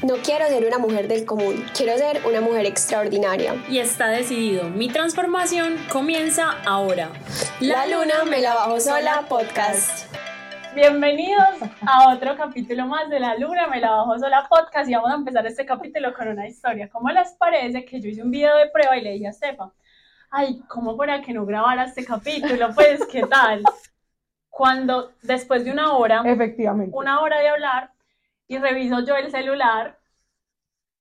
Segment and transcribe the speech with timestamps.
[0.00, 3.56] No quiero ser una mujer del común, quiero ser una mujer extraordinaria.
[3.68, 7.10] Y está decidido, mi transformación comienza ahora.
[7.58, 10.14] La, luna me la bajo sola podcast.
[10.72, 11.48] Bienvenidos
[11.84, 15.16] a otro capítulo más de La Luna me la bajo sola podcast y vamos a
[15.16, 16.88] empezar este capítulo con una historia.
[16.88, 19.72] ¿Cómo les parece que yo hice un video de prueba y le dije a Estefa,
[20.30, 22.68] ay, ¿cómo para que no grabara este capítulo?
[22.72, 23.64] Pues, ¿qué tal?
[24.48, 26.96] Cuando después de una hora, Efectivamente.
[26.96, 27.90] una hora de hablar,
[28.48, 29.98] y reviso yo el celular,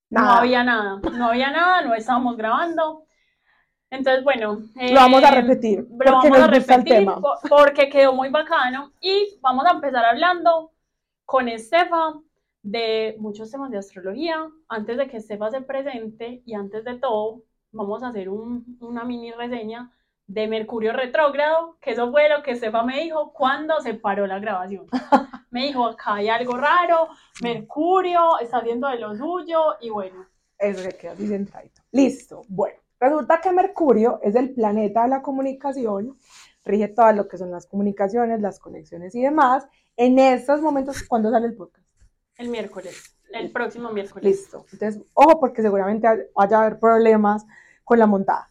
[0.10, 0.38] no Nada.
[0.40, 3.04] había nada, no había nada, no estábamos grabando.
[3.92, 7.22] Entonces, bueno, Lo vamos a eh, repetir, lo vamos a gusta el repetir tema.
[7.22, 10.72] po- porque quedó muy bacano y vamos a empezar hablando
[11.26, 12.16] con Estefa
[12.64, 14.38] de muchos temas de astrología.
[14.70, 19.04] Antes de que Estefa se presente y antes de todo, vamos a hacer un- una
[19.06, 19.92] mini reseña
[20.28, 24.40] de Mercurio retrógrado, que eso fue lo que Estefa me dijo cuando se paró la
[24.40, 24.88] grabación.
[25.50, 27.08] Me dijo, acá hay algo raro,
[27.42, 30.26] Mercurio está haciendo de lo suyo y bueno,
[30.58, 31.82] Eso que queda así centradito.
[31.92, 32.42] Listo.
[32.50, 36.18] Bueno, resulta que Mercurio es el planeta de la comunicación,
[36.66, 39.66] rige todo lo que son las comunicaciones, las conexiones y demás.
[39.96, 41.88] En estos momentos, ¿cuándo sale el podcast?
[42.38, 44.24] el miércoles, el próximo miércoles.
[44.24, 44.66] Listo.
[44.72, 47.46] Entonces, ojo, porque seguramente vaya a haber problemas
[47.84, 48.50] con la montada.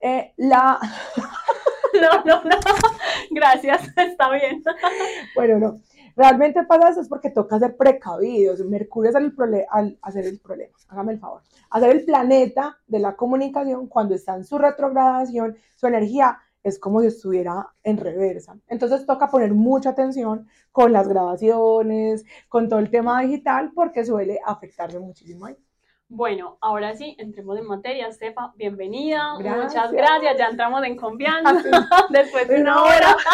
[0.00, 0.78] Eh, la,
[1.94, 2.56] No, no, no.
[3.30, 4.62] Gracias, está bien.
[5.34, 5.80] bueno, no.
[6.16, 8.60] Realmente pasa eso es porque toca ser precavidos.
[8.60, 9.34] Mercurio es el
[9.70, 10.76] al hacer el problema.
[10.88, 11.42] Hágame el favor.
[11.70, 17.00] Hacer el planeta de la comunicación cuando está en su retrogradación, su energía es como
[17.00, 18.56] si estuviera en reversa.
[18.68, 24.38] Entonces toca poner mucha atención con las grabaciones, con todo el tema digital, porque suele
[24.44, 25.56] afectarse muchísimo ahí.
[26.14, 28.06] Bueno, ahora sí, entremos en materia.
[28.06, 29.32] Estefa, bienvenida.
[29.38, 29.64] Gracias.
[29.64, 30.36] Muchas gracias.
[30.36, 31.70] Ya entramos en confianza Así.
[32.10, 33.16] después de Una hora.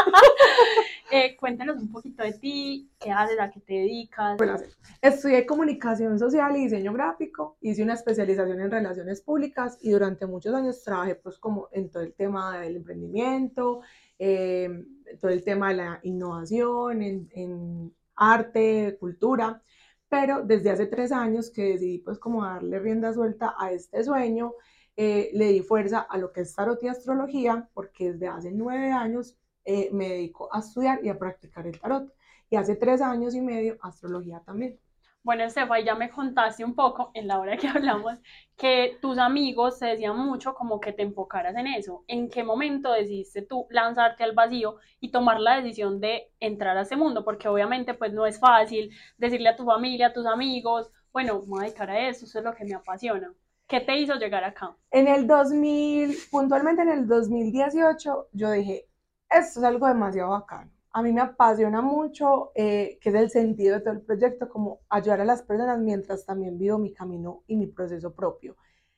[1.11, 4.37] Eh, cuéntanos un poquito de ti, qué haces, a qué te dedicas.
[4.37, 4.57] Bueno,
[5.01, 10.55] estudié comunicación social y diseño gráfico, hice una especialización en relaciones públicas y durante muchos
[10.55, 13.81] años trabajé pues como en todo el tema del emprendimiento,
[14.19, 14.85] eh,
[15.19, 19.63] todo el tema de la innovación, en, en arte, cultura,
[20.09, 24.55] pero desde hace tres años que decidí pues como darle rienda suelta a este sueño,
[24.97, 28.91] eh, le di fuerza a lo que es tarot y astrología, porque desde hace nueve
[28.91, 32.13] años eh, me dedico a estudiar y a practicar el tarot
[32.51, 34.79] y hace tres años y medio astrología también.
[35.23, 38.19] Bueno, Estefa, ya me contaste un poco en la hora que hablamos
[38.57, 42.05] que tus amigos te decían mucho como que te enfocaras en eso.
[42.09, 46.83] ¿En qué momento decidiste tú lanzarte al vacío y tomar la decisión de entrar a
[46.83, 47.25] este mundo?
[47.25, 51.47] Porque obviamente pues no es fácil decirle a tu familia, a tus amigos, bueno, me
[51.47, 53.33] voy a dedicar a eso, eso es lo que me apasiona.
[53.67, 54.77] ¿Qué te hizo llegar acá?
[54.91, 58.87] En el 2000, puntualmente en el 2018, yo dije,
[59.31, 60.71] esto es algo demasiado bacano.
[60.93, 64.81] A mí me apasiona mucho, eh, que es el sentido de todo el proyecto, como
[64.89, 68.57] ayudar a las personas mientras también vivo mi camino y mi proceso propio.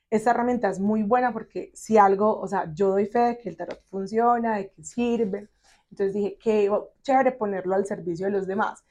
[0.09, 3.49] Esta herramienta es muy buena porque si algo, o sea, yo doy fe de que
[3.49, 5.49] el tarot funciona, de que sirve.
[5.89, 6.71] Entonces dije, qué
[7.01, 8.83] chévere ponerlo al servicio de los demás.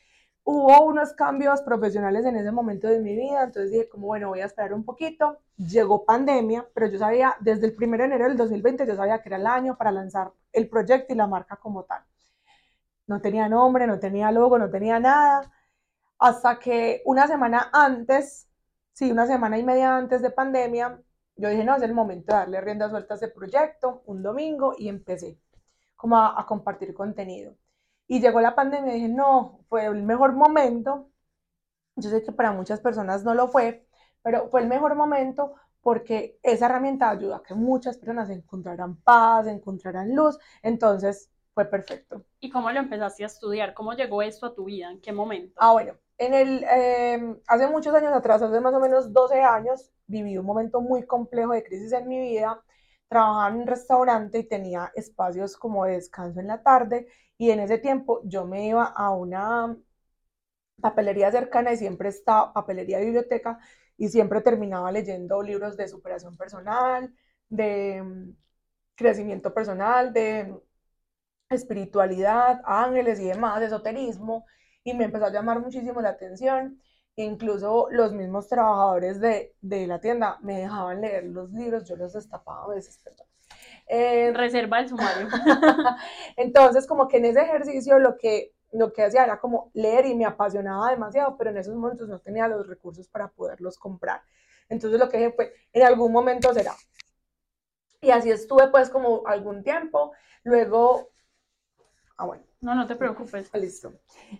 [0.44, 4.40] Hubo unos cambios profesionales en ese momento de mi vida, entonces dije, como bueno, voy
[4.40, 5.38] a esperar un poquito.
[5.56, 9.28] Llegó pandemia, pero yo sabía, desde el 1 de enero del 2020, yo sabía que
[9.28, 12.02] era el año para lanzar el proyecto y la marca como tal.
[13.10, 15.52] No tenía nombre, no tenía logo, no tenía nada.
[16.18, 18.48] Hasta que una semana antes,
[18.92, 21.02] sí, una semana y media antes de pandemia,
[21.36, 24.74] yo dije, no, es el momento de darle rienda suelta a ese proyecto, un domingo,
[24.78, 25.40] y empecé
[25.96, 27.56] como a, compartir contenido.
[28.06, 31.10] Y llegó la pandemia y dije, no, fue el mejor momento.
[31.96, 33.86] Yo sé que para muchas personas no lo fue,
[34.22, 39.46] pero fue el mejor momento porque esa herramienta ayuda a que muchas personas encontraran paz,
[39.48, 40.38] encontraran luz.
[40.62, 42.24] Entonces fue perfecto.
[42.40, 43.74] ¿Y cómo lo empezaste a estudiar?
[43.74, 44.90] ¿Cómo llegó esto a tu vida?
[44.90, 45.54] ¿En qué momento?
[45.56, 49.90] Ah, bueno, en el, eh, hace muchos años atrás, hace más o menos 12 años,
[50.06, 52.62] viví un momento muy complejo de crisis en mi vida.
[53.08, 57.60] Trabajaba en un restaurante y tenía espacios como de descanso en la tarde y en
[57.60, 59.76] ese tiempo yo me iba a una
[60.80, 63.58] papelería cercana y siempre estaba, papelería biblioteca,
[63.96, 67.14] y siempre terminaba leyendo libros de superación personal,
[67.48, 68.36] de mm,
[68.94, 70.54] crecimiento personal, de
[71.50, 74.46] espiritualidad, ángeles y demás, esoterismo,
[74.84, 76.80] y me empezó a llamar muchísimo la atención.
[77.16, 82.12] Incluso los mismos trabajadores de, de la tienda me dejaban leer los libros, yo los
[82.12, 83.26] destapaba a veces, perdón.
[83.88, 85.28] Eh, Reserva el sumario.
[86.36, 90.14] entonces, como que en ese ejercicio lo que, lo que hacía era como leer y
[90.14, 94.22] me apasionaba demasiado, pero en esos momentos no tenía los recursos para poderlos comprar.
[94.68, 96.74] Entonces lo que dije fue, en algún momento será.
[98.00, 100.12] Y así estuve pues como algún tiempo.
[100.44, 101.09] Luego
[102.20, 102.44] Ah, bueno.
[102.60, 103.50] No, no te preocupes.
[103.54, 103.94] Listo.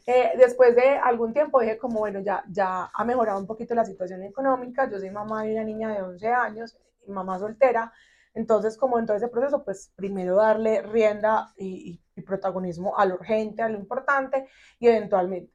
[0.06, 3.87] Eh, después de algún tiempo dije como, bueno, ya, ya ha mejorado un poquito la
[3.87, 4.91] situación económica.
[4.91, 6.77] Yo soy mamá de una niña de 11 años,
[7.09, 7.91] mamá soltera.
[8.35, 13.15] Entonces, como en todo ese proceso, pues primero darle rienda y, y protagonismo a lo
[13.15, 14.47] urgente, a lo importante
[14.79, 15.50] y eventualmente.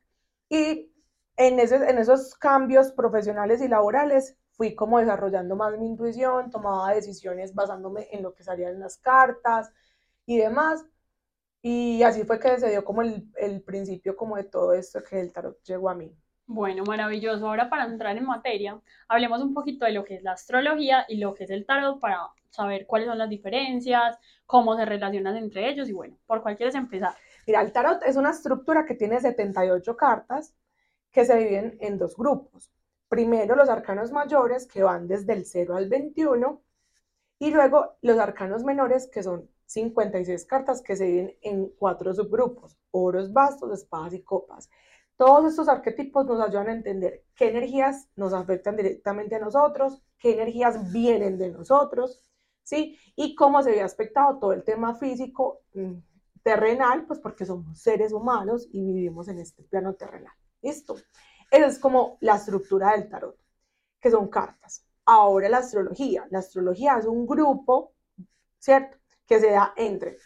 [0.49, 0.91] Y
[1.37, 6.93] en, ese, en esos cambios profesionales y laborales fui como desarrollando más mi intuición, tomaba
[6.95, 9.71] decisiones basándome en lo que salían en las cartas
[10.25, 10.83] y demás.
[11.67, 15.19] Y así fue que se dio como el, el principio como de todo esto que
[15.19, 16.15] el tarot llegó a mí.
[16.45, 17.47] Bueno, maravilloso.
[17.47, 21.17] Ahora para entrar en materia, hablemos un poquito de lo que es la astrología y
[21.17, 22.19] lo que es el tarot para
[22.51, 24.15] saber cuáles son las diferencias,
[24.45, 27.15] cómo se relacionan entre ellos y bueno, ¿por cuál quieres empezar?
[27.47, 30.53] Mira, el tarot es una estructura que tiene 78 cartas
[31.11, 32.71] que se dividen en dos grupos.
[33.09, 36.61] Primero los arcanos mayores que van desde el 0 al 21
[37.39, 42.77] y luego los arcanos menores que son 56 cartas que se dividen en cuatro subgrupos,
[42.91, 44.69] oros, bastos, espadas y copas.
[45.17, 50.33] Todos estos arquetipos nos ayudan a entender qué energías nos afectan directamente a nosotros, qué
[50.33, 52.21] energías vienen de nosotros,
[52.63, 52.99] ¿sí?
[53.15, 55.93] Y cómo se ve aspectado todo el tema físico mm,
[56.43, 60.33] terrenal, pues porque somos seres humanos y vivimos en este plano terrenal.
[60.61, 60.95] ¿Listo?
[61.49, 63.37] Esa es como la estructura del tarot,
[64.01, 64.85] que son cartas.
[65.05, 66.27] Ahora la astrología.
[66.29, 67.93] La astrología es un grupo,
[68.59, 68.97] ¿cierto?
[69.27, 70.17] Que se da entre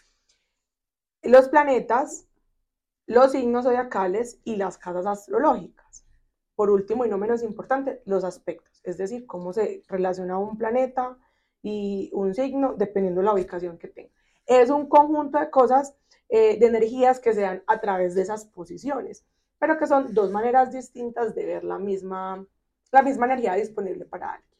[1.22, 2.26] los planetas,
[3.06, 6.04] los signos zodiacales y las casas astrológicas.
[6.54, 11.18] Por último y no menos importante, los aspectos, es decir, cómo se relaciona un planeta
[11.62, 14.12] y un signo dependiendo de la ubicación que tenga.
[14.46, 15.94] Es un conjunto de cosas,
[16.28, 19.24] eh, de energías que se dan a través de esas posiciones,
[19.58, 22.46] pero que son dos maneras distintas de ver la misma,
[22.92, 24.50] la misma energía disponible para alguien.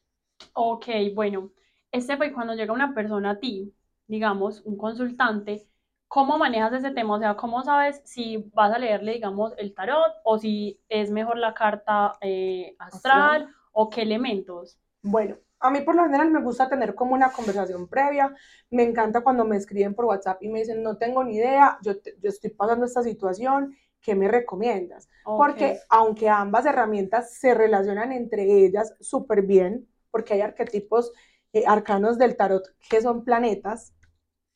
[0.54, 1.50] Ok, bueno,
[1.92, 3.74] este fue cuando llega una persona a ti,
[4.10, 5.70] digamos, un consultante,
[6.10, 7.14] ¿Cómo manejas ese tema?
[7.14, 11.38] O sea, ¿cómo sabes si vas a leerle, digamos, el tarot o si es mejor
[11.38, 14.80] la carta eh, astral o qué elementos?
[15.02, 18.34] Bueno, a mí por lo general me gusta tener como una conversación previa.
[18.70, 21.92] Me encanta cuando me escriben por WhatsApp y me dicen, no tengo ni idea, yo,
[21.92, 25.08] yo estoy pasando esta situación, ¿qué me recomiendas?
[25.24, 31.12] Porque aunque ambas herramientas se relacionan entre ellas súper bien, porque hay arquetipos
[31.52, 33.94] eh, arcanos del tarot que son planetas,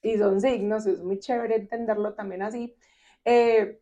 [0.05, 2.77] y son signos, es muy chévere entenderlo también así.
[3.25, 3.81] Eh,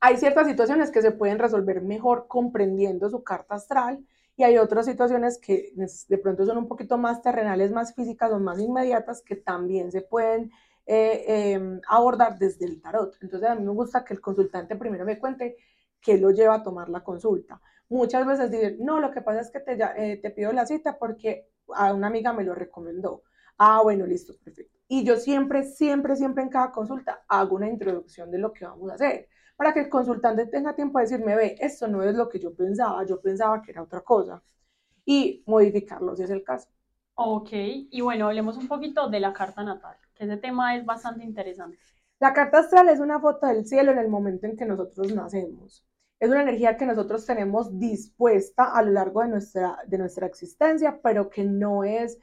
[0.00, 4.04] hay ciertas situaciones que se pueden resolver mejor comprendiendo su carta astral
[4.36, 5.72] y hay otras situaciones que
[6.08, 10.00] de pronto son un poquito más terrenales, más físicas o más inmediatas que también se
[10.00, 10.50] pueden
[10.86, 13.14] eh, em, abordar desde el tarot.
[13.20, 15.56] Entonces a mí me gusta que el consultante primero me cuente
[16.00, 17.60] qué lo lleva a tomar la consulta.
[17.90, 20.98] Muchas veces dicen, no, lo que pasa es que te, eh, te pido la cita
[20.98, 23.22] porque a una amiga me lo recomendó
[23.58, 24.78] Ah, bueno, listo, perfecto.
[24.88, 28.90] Y yo siempre, siempre, siempre en cada consulta hago una introducción de lo que vamos
[28.90, 32.28] a hacer, para que el consultante tenga tiempo de decirme, ve, esto no es lo
[32.28, 34.42] que yo pensaba, yo pensaba que era otra cosa,
[35.04, 36.68] y modificarlo si es el caso.
[37.14, 41.24] Ok, y bueno, hablemos un poquito de la carta natal, que ese tema es bastante
[41.24, 41.78] interesante.
[42.18, 45.84] La carta astral es una foto del cielo en el momento en que nosotros nacemos.
[46.20, 51.00] Es una energía que nosotros tenemos dispuesta a lo largo de nuestra, de nuestra existencia,
[51.02, 52.18] pero que no es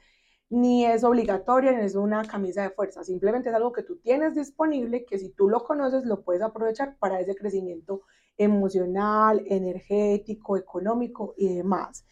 [0.50, 4.34] ni es obligatoria, ni es una camisa de fuerza, simplemente es algo que tú tienes
[4.34, 8.02] disponible, que si tú lo conoces, lo puedes aprovechar para ese crecimiento
[8.36, 12.04] emocional, energético, económico y demás.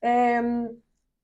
[0.00, 0.70] Em,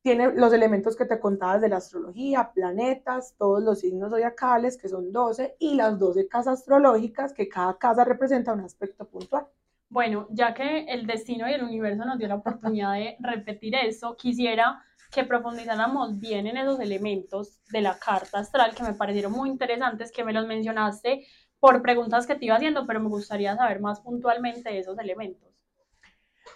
[0.03, 4.89] tiene los elementos que te contabas de la astrología, planetas, todos los signos zodiacales, que
[4.89, 9.47] son 12, y las 12 casas astrológicas, que cada casa representa un aspecto puntual.
[9.89, 14.17] Bueno, ya que el destino y el universo nos dio la oportunidad de repetir eso,
[14.17, 19.49] quisiera que profundizáramos bien en esos elementos de la carta astral que me parecieron muy
[19.51, 21.27] interesantes, que me los mencionaste
[21.61, 25.49] por preguntas que te iba haciendo, pero me gustaría saber más puntualmente esos elementos.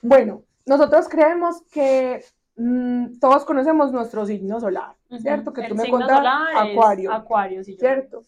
[0.02, 2.25] Bueno, nosotros creemos que
[2.56, 5.52] mm, todos conocemos nuestro signo solar, ¿cierto?
[5.52, 8.23] Que El tú me signo solar Acuario, Acuario, sí, ¿cierto?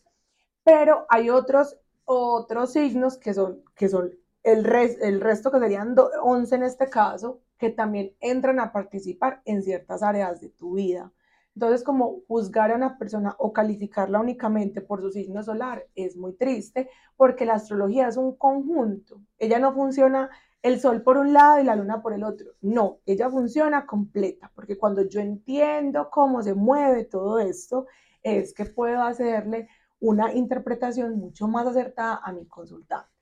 [0.65, 4.13] Pero hay otros, otros signos que son, que son
[4.43, 8.73] el, res- el resto, que serían do- 11 en este caso, que también entran a
[8.73, 11.13] participar en ciertas áreas de tu vida.
[11.55, 16.33] Entonces, como juzgar a una persona o calificarla únicamente por su signo solar es muy
[16.33, 19.21] triste, porque la astrología es un conjunto.
[19.39, 20.31] Ella no funciona
[20.63, 22.53] el sol por un lado y la luna por el otro.
[22.61, 27.87] No, ella funciona completa, porque cuando yo entiendo cómo se mueve todo esto,
[28.23, 29.69] es que puedo hacerle
[30.01, 33.14] una interpretación mucho más acertada a mi consultante.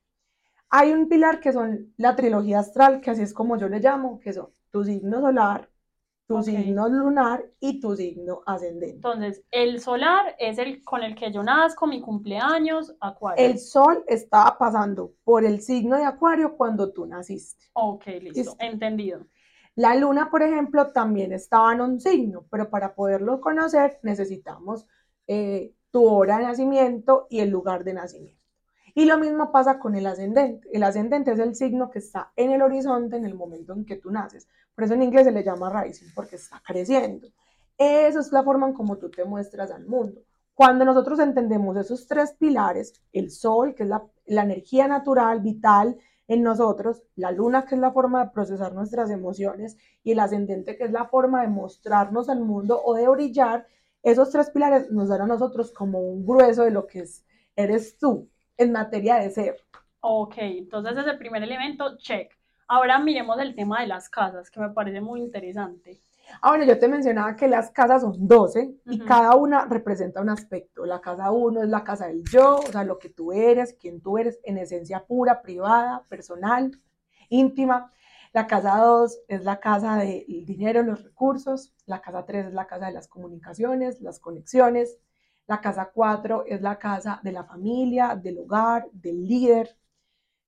[0.75, 4.19] Hay un pilar que son la trilogía astral, que así es como yo le llamo,
[4.19, 5.69] que son tu signo solar,
[6.27, 8.97] tu signo lunar y tu signo ascendente.
[8.97, 13.45] Entonces, el solar es el con el que yo nazco, mi cumpleaños, acuario.
[13.45, 17.67] El sol estaba pasando por el signo de Acuario cuando tú naciste.
[17.75, 18.57] Ok, listo, Listo.
[18.61, 19.27] entendido.
[19.75, 24.87] La luna, por ejemplo, también estaba en un signo, pero para poderlo conocer necesitamos
[25.27, 28.42] eh, tu hora de nacimiento y el lugar de nacimiento.
[28.95, 30.69] Y lo mismo pasa con el ascendente.
[30.71, 33.97] El ascendente es el signo que está en el horizonte en el momento en que
[33.97, 34.49] tú naces.
[34.75, 37.29] Por eso en inglés se le llama rising, porque está creciendo.
[37.79, 40.21] Esa es la forma en cómo tú te muestras al mundo.
[40.55, 45.97] Cuando nosotros entendemos esos tres pilares, el sol, que es la, energía natural, vital
[46.29, 50.77] en nosotros, la luna, que es la forma de procesar nuestras emociones, y el ascendente,
[50.77, 53.67] que es la forma de mostrarnos al mundo o de brillar,
[54.03, 57.25] esos tres pilares nos dan a nosotros como un grueso de lo que es,
[57.57, 58.29] eres tú
[58.63, 59.57] en materia de ser.
[60.01, 62.33] Ok, entonces ese primer elemento, check.
[62.69, 66.03] Ahora miremos el tema de las casas, que me parece muy interesante.
[66.41, 69.05] Ah, bueno, yo te mencionaba que las casas son 12 y Ujú.
[69.05, 70.87] cada una representa un aspecto.
[70.87, 74.01] La casa 1 es la casa del yo, o sea, lo que tú eres, quién
[74.01, 76.71] tú eres, en esencia pura, privada, personal,
[77.29, 77.93] íntima.
[78.33, 81.75] La casa 2 es la casa del dinero, los recursos.
[81.87, 84.99] La casa 3 es la casa de las comunicaciones, las conexiones.
[85.47, 89.77] La casa 4 es la casa de la familia, del hogar, del líder.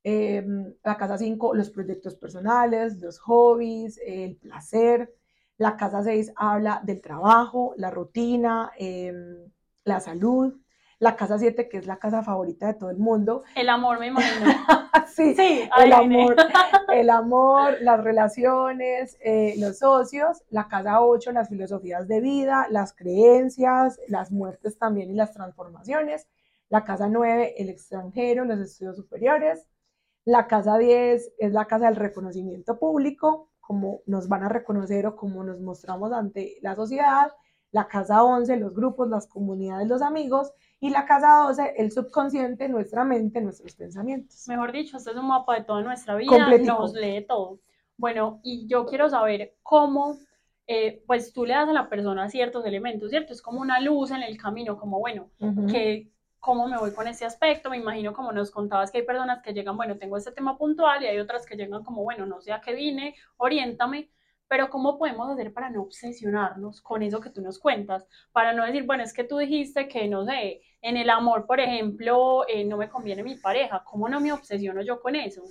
[0.04, 0.44] Eh,
[0.82, 5.14] la casa 5, los proyectos personales, los hobbies, el placer.
[5.58, 9.50] La casa 6 habla del trabajo, la rutina, em,
[9.84, 10.54] la salud.
[10.98, 13.42] La casa 7, que es la casa favorita de todo el mundo.
[13.54, 14.46] El amor, me imagino.
[15.14, 16.36] sí, Sí, el amor,
[16.92, 20.42] el amor, las relaciones, eh, los socios.
[20.50, 26.26] La casa 8, las filosofías de vida, las creencias, las muertes también y las transformaciones.
[26.68, 29.66] La casa 9, el extranjero, los estudios superiores.
[30.24, 35.16] La casa 10 es la casa del reconocimiento público, como nos van a reconocer o
[35.16, 37.32] como nos mostramos ante la sociedad.
[37.70, 40.52] La casa 11, los grupos, las comunidades, los amigos.
[40.84, 44.46] Y la casa 12, el subconsciente, nuestra mente, nuestros pensamientos.
[44.48, 46.78] Mejor dicho, este es un mapa de toda nuestra vida, Completico.
[46.78, 47.58] nos lee todo.
[47.96, 50.18] Bueno, y yo quiero saber cómo,
[50.66, 53.32] eh, pues tú le das a la persona ciertos elementos, ¿cierto?
[53.32, 55.66] Es como una luz en el camino, como bueno, Ujú.
[55.68, 59.42] que cómo me voy con ese aspecto, me imagino como nos contabas que hay personas
[59.42, 62.42] que llegan, bueno, tengo este tema puntual y hay otras que llegan como, bueno, no
[62.42, 64.10] sé a qué vine, oriéntame,
[64.48, 68.06] pero ¿cómo podemos hacer para no obsesionarnos con eso que tú nos cuentas?
[68.32, 71.60] Para no decir, bueno, es que tú dijiste que, no sé, en el amor, por
[71.60, 75.42] ejemplo, eh, no me conviene mi pareja, ¿cómo no me obsesiono yo con eso?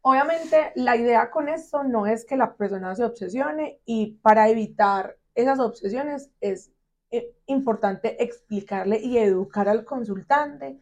[0.00, 5.16] Obviamente, la idea con esto no es que la persona se obsesione y para evitar
[5.34, 6.70] esas obsesiones es
[7.10, 10.80] eh, importante explicarle y educar al consultante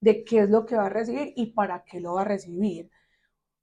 [0.00, 2.90] de qué es lo que va a recibir y para qué lo va a recibir.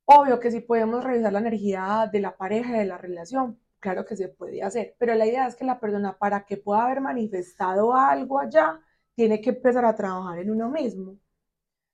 [0.06, 4.16] Obvio que si podemos revisar la energía de la pareja, de la relación, claro que
[4.16, 7.94] se puede hacer, pero la idea es que la persona para que pueda haber manifestado
[7.94, 8.80] algo allá,
[9.16, 11.18] tiene que empezar a trabajar en uno mismo.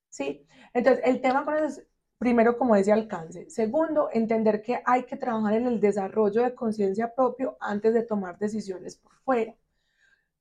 [0.09, 0.45] ¿Sí?
[0.73, 3.49] Entonces, el tema con eso es, primero, como decía, alcance.
[3.49, 8.37] Segundo, entender que hay que trabajar en el desarrollo de conciencia propio antes de tomar
[8.39, 9.55] decisiones por fuera.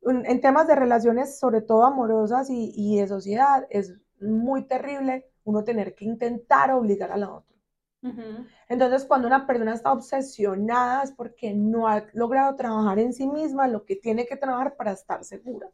[0.03, 5.65] En temas de relaciones, sobre todo amorosas y, y de sociedad, es muy terrible uno
[5.65, 7.57] tener que intentar obligar a la otra.
[8.69, 13.67] Entonces, cuando una persona está obsesionada es porque no ha logrado trabajar en sí misma
[13.69, 15.71] lo que tiene que trabajar para estar segura.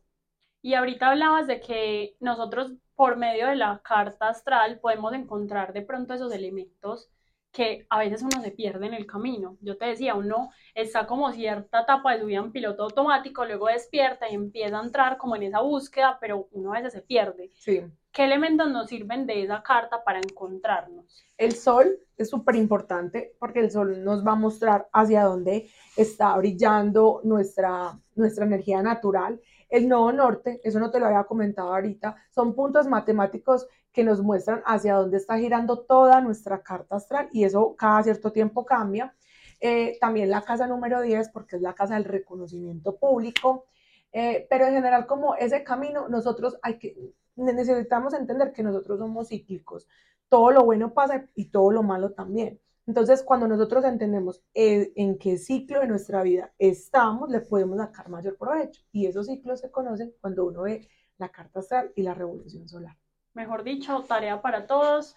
[0.65, 5.83] Y ahorita hablabas de que nosotros por medio de la carta astral podemos encontrar de
[5.83, 7.11] pronto esos elementos
[7.53, 9.59] que a veces uno se pierde en el camino.
[9.61, 13.67] Yo te decía, uno está como cierta etapa de su vida en piloto automático, luego
[13.67, 17.51] despierta y empieza a entrar como en esa búsqueda, pero uno a veces se pierde.
[17.57, 17.83] Sí.
[18.11, 21.27] ¿Qué elementos nos sirven de esa carta para encontrarnos?
[21.37, 26.35] El sol es súper importante porque el sol nos va a mostrar hacia dónde está
[26.39, 29.39] brillando nuestra, nuestra energía natural.
[29.75, 34.23] El nodo norte, eso no te lo había comentado ahorita, son puntos matemáticos que nos
[34.23, 39.17] muestran hacia dónde está girando toda nuestra carta astral y eso cada cierto tiempo cambia.
[39.61, 43.67] Eh, también la casa número 10 porque es la casa del reconocimiento público.
[44.13, 46.97] Eh, pero en general como ese camino nosotros hay que
[47.35, 49.89] necesitamos entender que nosotros somos cíclicos
[50.29, 52.61] todo lo bueno pasa y todo lo malo también.
[52.87, 58.11] Entonces, cuando nosotros entendemos eh, en qué ciclo de nuestra vida estamos, le podemos sacar
[58.11, 58.83] mayor provecho.
[58.93, 60.87] Y esos ciclos se conocen cuando uno ve
[61.17, 62.97] la carta astral y la revolución solar.
[63.33, 65.17] Mejor dicho, tarea para todos.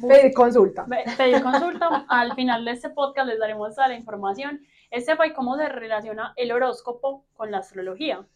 [0.00, 0.86] Pedir consulta.
[1.16, 2.04] Pedir consulta.
[2.08, 4.60] Al final de este podcast les daremos toda la información.
[4.90, 8.26] Este fue cómo se relaciona el horóscopo con la astrología.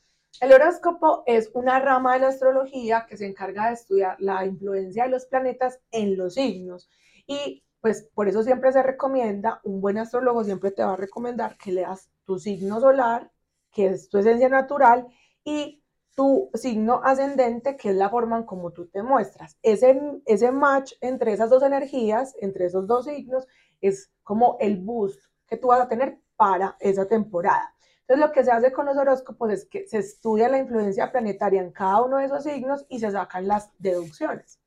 [0.41, 5.05] El horóscopo es una rama de la astrología que se encarga de estudiar la influencia
[5.05, 6.89] de los planetas en los signos.
[7.27, 11.57] Y pues por eso siempre se recomienda, un buen astrólogo siempre te va a recomendar
[11.57, 13.31] que leas tu signo solar,
[13.73, 15.07] que es tu esencia natural,
[15.45, 15.83] y
[16.15, 19.57] tu signo ascendente, que es la forma en cómo tú te muestras.
[19.63, 23.47] Ese, ese match entre esas dos energías, entre esos dos signos,
[23.81, 27.75] es como el boost que tú vas a tener para esa temporada.
[28.01, 31.63] Entonces, lo que se hace con los horóscopos es que se estudia la influencia planetaria
[31.63, 34.60] en cada uno de esos signos y se sacan las deducciones.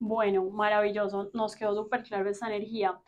[0.00, 2.98] Bueno, maravilloso, nos quedó súper claro esa energía.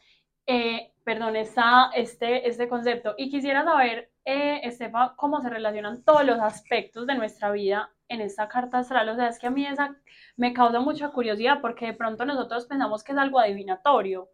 [0.46, 3.14] Eh, perdón, está este, este concepto.
[3.16, 8.20] Y quisiera saber, eh, Estefa, cómo se relacionan todos los aspectos de nuestra vida en
[8.20, 9.08] esta carta astral.
[9.08, 9.96] O sea, es que a mí esa
[10.36, 14.28] me causa mucha curiosidad porque de pronto nosotros pensamos que es algo adivinatorio,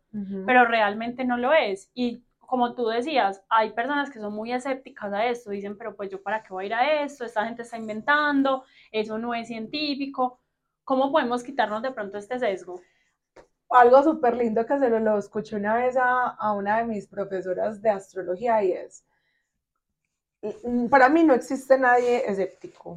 [0.45, 1.93] pero realmente no lo es.
[1.95, 6.11] Y como tú decías, hay personas que son muy escépticas a esto, dicen, pero pues
[6.11, 9.47] yo para qué voy a ir a esto, esta gente está inventando, eso no es
[9.47, 10.41] científico.
[10.89, 12.81] ¿Cómo podemos quitarnos de pronto este sesgo?
[13.69, 17.83] Algo súper lindo que se lo, escuché una vez a, a una de mis profesoras
[17.83, 19.05] de astrología y es,
[20.41, 22.97] mm, para mí no existe nadie escéptico,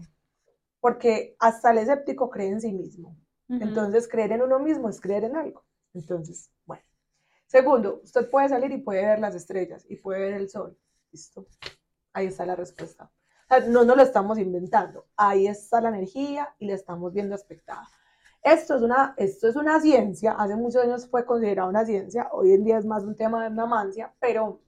[0.79, 3.17] porque hasta el escéptico cree en sí mismo.
[3.50, 5.65] Entonces, creer en uno mismo es creer en algo.
[5.93, 6.86] Entonces, bueno.
[7.48, 10.77] Segundo, usted puede salir y puede ver las estrellas y puede ver el sol.
[11.12, 11.45] Listo.
[12.13, 13.12] Ahí está la respuesta.
[13.67, 15.08] No nos lo estamos inventando.
[15.15, 17.88] Ahí está la energía y la estamos viendo aspectada.
[18.43, 22.53] Esto es, una, esto es una ciencia, hace muchos años fue considerada una ciencia, hoy
[22.53, 24.62] en día es más un tema de una mancia, pero,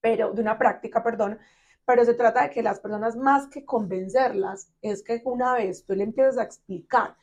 [0.00, 1.38] pero de una práctica, perdón,
[1.86, 5.94] pero se trata de que las personas más que convencerlas, es que una vez tú
[5.94, 7.16] le empiezas a explicar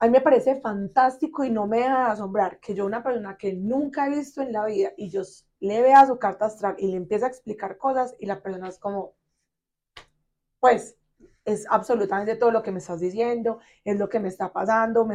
[0.00, 3.36] a mí me parece fantástico y no me deja de asombrar que yo, una persona
[3.36, 5.22] que nunca he visto en la vida, y yo
[5.60, 8.78] le vea su carta astral y le empieza a explicar cosas, y la persona es
[8.78, 9.14] como,
[10.60, 10.96] pues,
[11.44, 15.08] es absolutamente todo lo que me estás diciendo, es lo que me está pasando,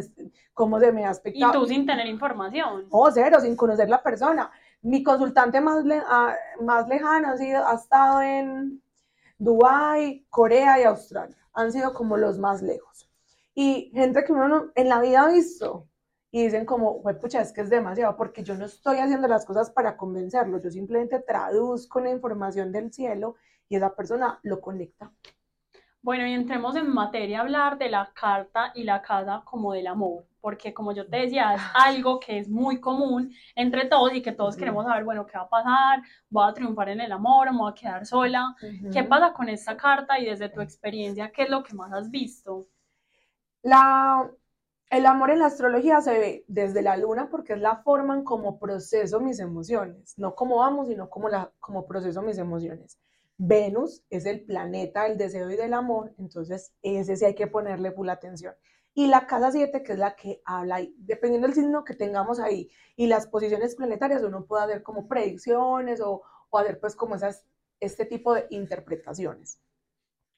[0.53, 1.53] cómo se me ha aspectado.
[1.53, 2.87] Y tú sin tener información.
[2.89, 4.51] Oh, cero, sin conocer la persona.
[4.81, 8.81] Mi consultante más, ah, más lejano ha, sido, ha estado en
[9.37, 11.37] Dubái, Corea y Australia.
[11.53, 12.95] Han sido como los más lejos
[13.55, 15.87] y gente que uno en la vida ha visto
[16.29, 19.71] y dicen como, pucha, es que es demasiado, porque yo no estoy haciendo las cosas
[19.71, 23.35] para convencerlo, yo simplemente traduzco la información del cielo
[23.69, 25.11] y esa persona lo conecta.
[26.05, 29.87] Bueno, y entremos en materia a hablar de la carta y la casa como del
[29.87, 34.21] amor, porque como yo te decía, es algo que es muy común entre todos y
[34.21, 36.03] que todos queremos saber, bueno, ¿qué va a pasar?
[36.29, 38.55] ¿Voy a triunfar en el amor me voy a quedar sola?
[38.93, 42.11] ¿Qué pasa con esta carta y desde tu experiencia, qué es lo que más has
[42.11, 42.67] visto?
[43.63, 44.29] La,
[44.91, 48.23] el amor en la astrología se ve desde la luna porque es la forma en
[48.23, 52.99] cómo proceso mis emociones, no cómo vamos, sino como, la, como proceso mis emociones.
[53.37, 57.91] Venus es el planeta del deseo y del amor, entonces ese sí hay que ponerle
[57.91, 58.55] full atención.
[58.93, 62.69] Y la casa 7, que es la que habla, dependiendo del signo que tengamos ahí
[62.95, 67.45] y las posiciones planetarias, uno puede hacer como predicciones o, o hacer pues como esas,
[67.81, 69.59] este tipo de interpretaciones,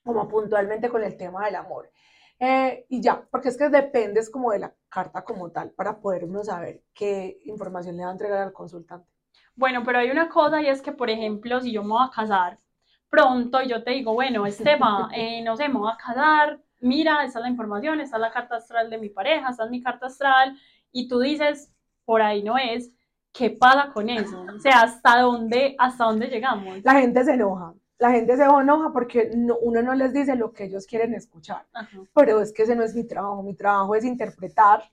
[0.03, 1.91] como puntualmente con el tema del amor.
[2.39, 6.47] Eh, y ya, porque es que dependes como de la carta como tal para podernos
[6.47, 9.07] saber qué información le va a entregar al consultante.
[9.55, 12.11] Bueno, pero hay una cosa y es que, por ejemplo, si yo me voy a
[12.11, 12.59] casar
[13.09, 17.23] pronto y yo te digo, bueno, Esteban, eh, no sé, me voy a casar, mira,
[17.23, 19.81] esta es la información, esta es la carta astral de mi pareja, esta es mi
[19.81, 20.57] carta astral,
[20.91, 21.73] y tú dices,
[22.05, 22.91] por ahí no es,
[23.31, 24.45] ¿qué pasa con eso?
[24.55, 26.83] O sea, ¿hasta dónde, hasta dónde llegamos?
[26.83, 30.65] La gente se enoja la gente se enoja porque uno no les dice lo que
[30.65, 31.65] ellos quieren escuchar.
[32.13, 33.41] Pero es que ese no es mi trabajo.
[33.41, 34.83] Mi trabajo es interpretar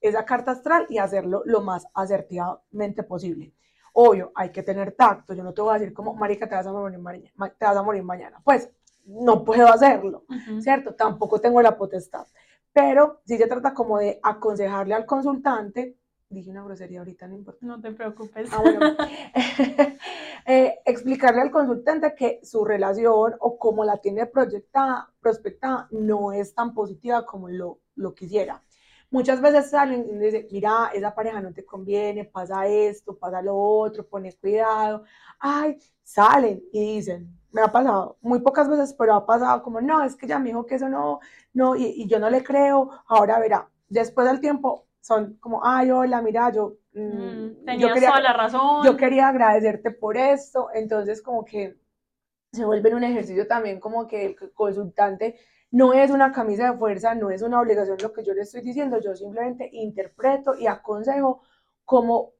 [0.00, 3.52] esa carta astral y hacerlo lo más asertivamente posible.
[3.92, 5.34] Obvio, hay que tener tacto.
[5.34, 7.30] Yo no te voy a decir como, marica, te vas a morir mañana.
[7.58, 8.40] Te vas a morir mañana.
[8.44, 8.70] Pues
[9.04, 10.24] no puedo hacerlo,
[10.60, 10.94] ¿cierto?
[10.94, 12.26] Tampoco tengo la potestad.
[12.72, 15.96] Pero si se trata como de aconsejarle al consultante
[16.32, 17.64] dije una grosería ahorita, no importa.
[17.64, 18.48] No te preocupes.
[18.52, 18.62] Ah,
[20.46, 26.54] eh, explicarle al consultante que su relación o como la tiene proyectada, prospectada, no es
[26.54, 28.62] tan positiva como lo, lo quisiera.
[29.12, 33.56] Muchas veces salen y dicen, mira, esa pareja no te conviene, pasa esto, pasa lo
[33.56, 35.04] otro, pones cuidado.
[35.38, 40.02] Ay, salen y dicen, me ha pasado, muy pocas veces, pero ha pasado como, no,
[40.02, 41.20] es que ya me dijo que eso no,
[41.52, 45.90] no, y, y yo no le creo, ahora verá, después del tiempo son como, ay,
[45.90, 46.78] hola, mira, yo...
[46.94, 48.84] Mm, mm, tenías toda la razón.
[48.84, 51.76] Yo quería agradecerte por esto, entonces como que
[52.52, 55.38] se vuelve un ejercicio también como que el consultante
[55.72, 58.60] no es una camisa de fuerza, no es una obligación lo que yo le estoy
[58.60, 61.42] diciendo, yo simplemente interpreto y aconsejo
[61.84, 62.34] como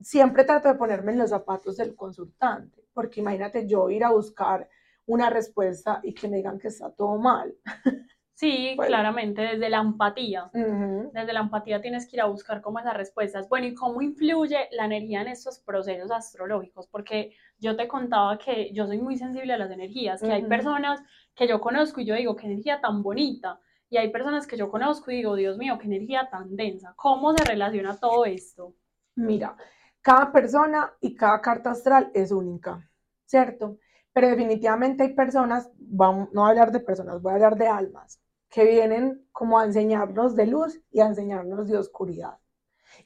[0.00, 4.68] siempre trato de ponerme en los zapatos del consultante, porque imagínate yo ir a buscar
[5.06, 7.54] una respuesta y que me digan que está todo mal.
[8.40, 10.50] Sí, claramente, desde la empatía.
[10.54, 13.46] Desde la empatía tienes que ir a buscar como esas respuestas.
[13.50, 16.86] Bueno, ¿y cómo influye la energía en estos procesos astrológicos?
[16.86, 21.02] Porque yo te contaba que yo soy muy sensible a las energías, que hay personas
[21.34, 23.60] que yo conozco y yo digo, qué energía tan bonita.
[23.90, 26.94] Y hay personas que yo conozco y digo, Dios mío, qué energía tan densa.
[26.96, 28.74] ¿Cómo se relaciona todo esto?
[29.16, 29.54] Mira,
[30.00, 32.88] cada persona y cada carta astral es única,
[33.26, 33.76] ¿cierto?
[34.14, 37.68] Pero definitivamente hay personas, vamos, no voy a hablar de personas, voy a hablar de
[37.68, 38.19] almas,
[38.50, 42.38] que vienen como a enseñarnos de luz y a enseñarnos de oscuridad.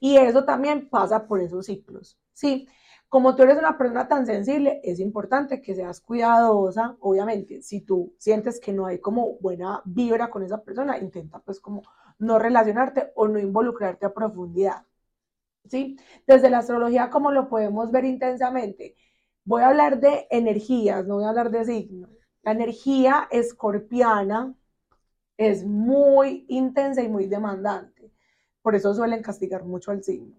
[0.00, 2.68] Y eso también pasa por esos ciclos, ¿sí?
[3.09, 8.14] Como tú eres una persona tan sensible, es importante que seas cuidadosa, obviamente, si tú
[8.18, 11.83] sientes que no hay como buena vibra con esa persona, intenta pues como
[12.18, 14.85] no relacionarte o no involucrarte a profundidad.
[15.68, 15.96] ¿sí?
[16.26, 18.96] Desde la astrología, como lo podemos ver intensamente,
[19.44, 22.11] voy a hablar de energías, no voy a hablar de signos.
[22.42, 24.54] La energía escorpiana
[25.37, 28.12] es muy intensa y muy demandante,
[28.62, 30.37] por eso suelen castigar mucho al signo.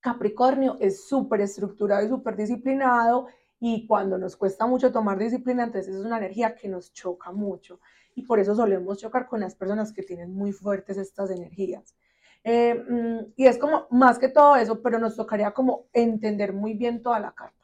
[0.00, 5.94] Capricornio es súper estructurado y súper disciplinado y cuando nos cuesta mucho tomar disciplina, entonces
[5.94, 7.80] es una energía que nos choca mucho
[8.14, 11.94] y por eso solemos chocar con las personas que tienen muy fuertes estas energías.
[12.42, 16.74] Eh, mm, y es como más que todo eso, pero nos tocaría como entender muy
[16.74, 17.59] bien toda la carta.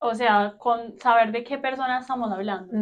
[0.00, 2.72] O sea, con saber de qué persona estamos hablando.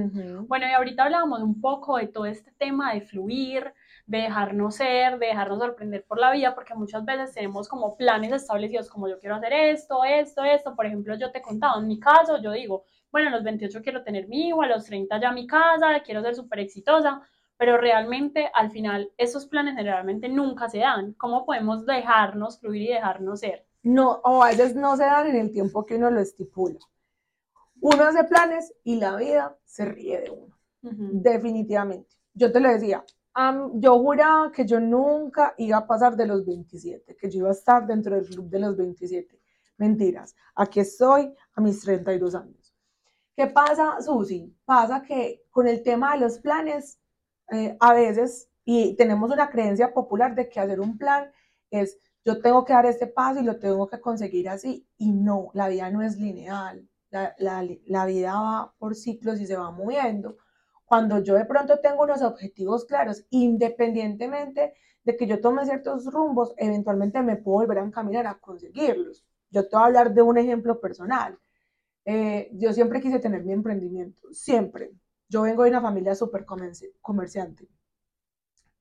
[0.47, 3.73] Bueno, y ahorita hablábamos un poco de todo este tema de fluir,
[4.07, 8.33] de dejarnos ser, de dejarnos sorprender por la vida, porque muchas veces tenemos como planes
[8.33, 10.77] establecidos, como yo quiero hacer esto, esto, esto.
[10.77, 14.03] Por ejemplo, yo te contaba, en mi caso, yo digo, bueno, a los 28 quiero
[14.03, 17.23] tener mi hijo, a los 30 ya mi casa, quiero ser súper exitosa,
[17.57, 21.15] pero realmente al final esos planes generalmente nunca se dan.
[21.15, 23.65] ¿Cómo podemos dejarnos fluir y dejarnos ser?
[23.83, 26.79] No, o a veces no se dan en el tiempo que uno lo estipula.
[27.81, 32.17] Uno hace planes y la vida se ríe de uno, definitivamente.
[32.35, 33.05] Yo te lo decía,
[33.75, 37.53] yo juraba que yo nunca iba a pasar de los 27, que yo iba a
[37.53, 39.41] estar dentro del club de los 27.
[39.79, 42.75] Mentiras, aquí estoy a mis 32 años.
[43.37, 44.57] ¿Qué pasa, Susi?
[44.65, 46.99] Pasa que con el tema de los planes,
[47.53, 51.31] eh, a veces, y tenemos una creencia popular de que hacer un plan
[51.71, 54.85] es yo tengo que dar este paso y lo tengo que conseguir así.
[54.99, 56.89] Y no, la vida no es lineal.
[57.11, 60.37] La, la, vida va por ciclos y se va moviendo.
[60.85, 66.55] Cuando yo de pronto tengo unos objetivos claros, independientemente de que yo tome ciertos rumbos,
[66.57, 69.25] eventualmente me puedo volver a encaminar a conseguirlos.
[69.51, 71.39] Yo te voy a hablar de un ejemplo personal.
[72.05, 74.93] Eh, yo siempre quise tener mi emprendimiento, siempre.
[75.29, 77.69] Yo vengo de una familia súper comerci comerciante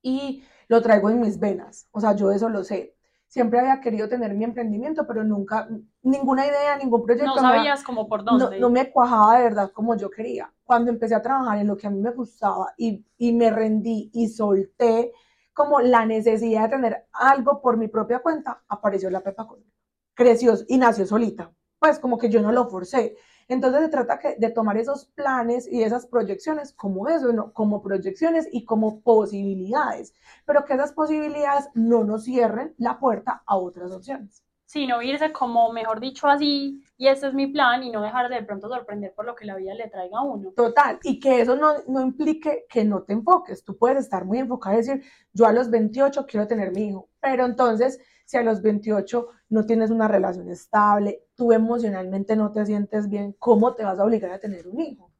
[0.05, 2.94] y lo traigo en mis venas, o sea, yo eso lo sé.
[3.27, 5.67] Siempre había querido tener mi emprendimiento, pero nunca,
[6.03, 7.35] ninguna idea, ningún proyecto.
[7.35, 8.59] No me- sabías como por no, dónde.
[8.59, 10.51] no me cuajaba de verdad como yo quería.
[10.63, 14.09] Cuando empecé a trabajar en lo que a mí me gustaba y, y me rendí
[14.13, 15.11] y solté
[15.53, 19.71] como la necesidad de tener algo por mi propia cuenta, apareció la Pepa Colombia.
[20.13, 21.51] Creció y nació solita.
[21.79, 23.17] Pues como que yo no lo forcé.
[23.47, 27.53] Entonces se trata que, de tomar esos planes y esas proyecciones como eso, ¿no?
[27.53, 30.13] como proyecciones y como posibilidades,
[30.45, 34.43] pero que esas posibilidades no nos cierren la puerta a otras opciones.
[34.67, 38.35] sino irse como, mejor dicho, así, y ese es mi plan, y no dejar de,
[38.35, 40.51] de pronto sorprender por lo que la vida le traiga a uno.
[40.53, 43.63] Total, y que eso no, no implique que no te enfoques.
[43.63, 45.03] Tú puedes estar muy enfocada y decir,
[45.33, 49.65] yo a los 28 quiero tener mi hijo, pero entonces, si a los 28 no
[49.65, 54.31] tienes una relación estable, tú emocionalmente no te sientes bien, ¿cómo te vas a obligar
[54.31, 55.11] a tener un hijo?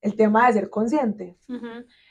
[0.00, 1.38] El tema de ser consciente.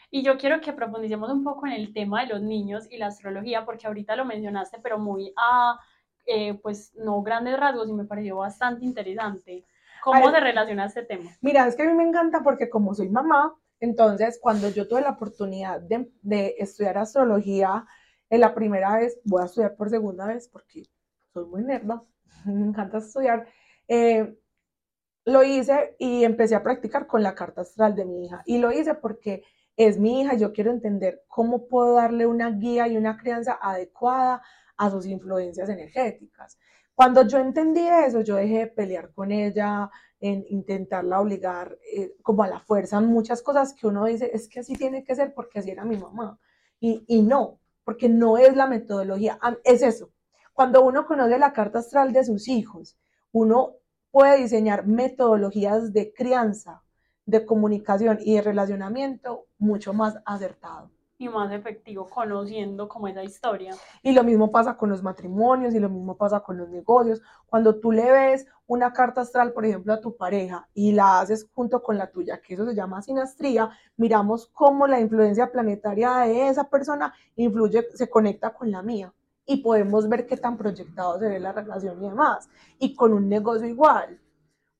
[0.10, 3.08] Y yo quiero que profundicemos un poco en el tema de los niños y la
[3.08, 5.80] astrología, porque ahorita lo mencionaste, pero muy a,
[6.26, 9.65] eh, pues, no grandes rasgos, y me pareció bastante interesante.
[10.04, 10.34] ¿Cómo Ay.
[10.34, 11.30] se relaciona este tema?
[11.41, 15.02] Mira, es que a mí me encanta porque como soy mamá, entonces cuando yo tuve
[15.02, 17.86] la oportunidad de, de estudiar astrología,
[18.34, 20.82] en la primera vez, voy a estudiar por segunda vez porque
[21.32, 22.04] soy muy nerda,
[22.46, 23.48] me encanta estudiar,
[23.88, 24.39] eh,
[25.26, 28.41] lo hice y empecé a practicar con la carta astral de mi hija.
[28.48, 29.43] Y lo hice porque
[29.78, 34.41] es mi hija yo quiero entender cómo puedo darle una guía y una crianza adecuada
[34.78, 36.58] a sus influencias energéticas.
[36.96, 42.41] Cuando yo entendí eso, yo dejé de pelear con ella, en intentarla obligar eh, como
[42.41, 45.60] a la fuerza muchas cosas que uno dice, es que así tiene que ser porque
[45.60, 46.39] así era mi mamá.
[46.80, 50.12] Y, y no, porque no es la metodología, es eso.
[50.54, 52.98] Cuando uno conoce la carta astral de sus hijos,
[53.32, 53.76] uno
[54.12, 56.84] puede diseñar metodologías de crianza,
[57.26, 60.91] de comunicación y de relacionamiento mucho más acertado.
[61.24, 63.76] Y más efectivo conociendo como esa historia.
[64.02, 67.22] Y lo mismo pasa con los matrimonios y lo mismo pasa con los negocios.
[67.46, 71.50] Cuando tú le ves una carta astral, por ejemplo, a tu pareja y la haces
[71.54, 76.48] junto con la tuya, que eso se llama sinastría, miramos cómo la influencia planetaria de
[76.50, 79.14] esa persona influye, se conecta con la mía
[79.46, 82.50] y podemos ver qué tan proyectado se ve la relación y demás.
[82.80, 84.20] Y con un negocio igual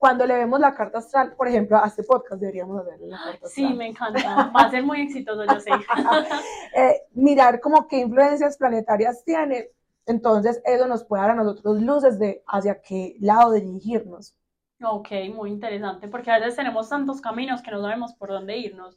[0.04, 3.48] cuando le vemos la carta astral, por ejemplo, a este podcast deberíamos hacerle la carta
[3.48, 3.50] astral.
[3.70, 4.52] Sí, me encanta.
[4.54, 5.72] Va a ser muy exitoso, yo sé.
[6.76, 9.70] eh, mirar como qué influencias planetarias tiene.
[10.06, 14.36] Entonces, eso nos puede dar a nosotros luces de hacia qué lado dirigirnos.
[14.82, 18.96] Ok, muy interesante, porque a veces tenemos tantos caminos que no sabemos por dónde irnos.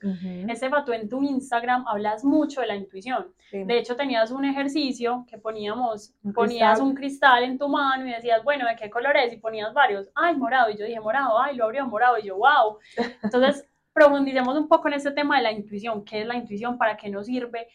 [0.49, 3.33] Ese tú en tu Instagram hablas mucho de la intuición.
[3.53, 8.43] De hecho, tenías un ejercicio que poníamos, ponías un cristal en tu mano y decías,
[8.43, 9.33] bueno, ¿de qué color es?
[9.33, 10.09] Y ponías varios.
[10.15, 10.71] Ay, morado.
[10.71, 11.41] Y yo dije, morado.
[11.41, 12.19] Ay, lo abrió morado.
[12.19, 12.79] Y yo, wow.
[13.23, 16.05] Entonces, profundicemos un poco en este tema de la intuición.
[16.05, 16.79] ¿Qué es la intuición?
[16.79, 17.69] ¿Para qué nos sirve?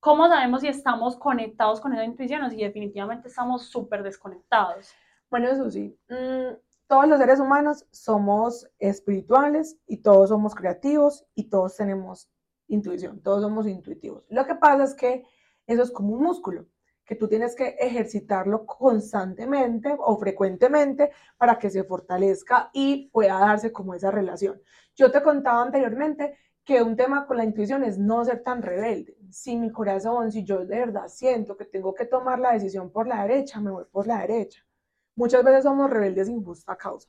[0.00, 4.94] ¿Cómo sabemos si estamos conectados con esa intuición o si definitivamente estamos súper desconectados?
[5.28, 5.94] Bueno, eso sí.
[6.08, 6.54] Mm,
[6.88, 12.30] todos los seres humanos somos espirituales y todos somos creativos y todos tenemos
[12.66, 14.24] intuición, todos somos intuitivos.
[14.30, 15.22] Lo que pasa es que
[15.66, 16.66] eso es como un músculo,
[17.04, 23.70] que tú tienes que ejercitarlo constantemente o frecuentemente para que se fortalezca y pueda darse
[23.70, 24.60] como esa relación.
[24.96, 29.16] Yo te contaba anteriormente que un tema con la intuición es no ser tan rebelde.
[29.30, 33.06] Si mi corazón, si yo de verdad siento que tengo que tomar la decisión por
[33.06, 34.67] la derecha, me voy por la derecha.
[35.18, 37.08] Muchas veces somos rebeldes sin justa causa.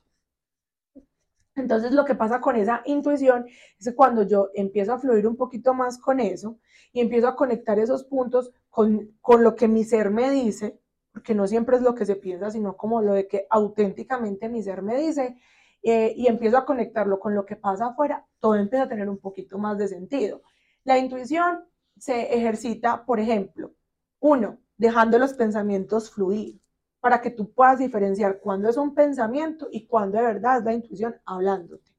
[1.54, 3.46] Entonces lo que pasa con esa intuición
[3.78, 6.58] es cuando yo empiezo a fluir un poquito más con eso
[6.92, 10.80] y empiezo a conectar esos puntos con, con lo que mi ser me dice,
[11.12, 14.60] porque no siempre es lo que se piensa, sino como lo de que auténticamente mi
[14.60, 15.36] ser me dice,
[15.84, 19.18] eh, y empiezo a conectarlo con lo que pasa afuera, todo empieza a tener un
[19.18, 20.42] poquito más de sentido.
[20.82, 21.64] La intuición
[21.96, 23.72] se ejercita, por ejemplo,
[24.18, 26.60] uno, dejando los pensamientos fluir
[27.00, 30.74] para que tú puedas diferenciar cuándo es un pensamiento y cuándo de verdad es la
[30.74, 31.90] intuición hablándote.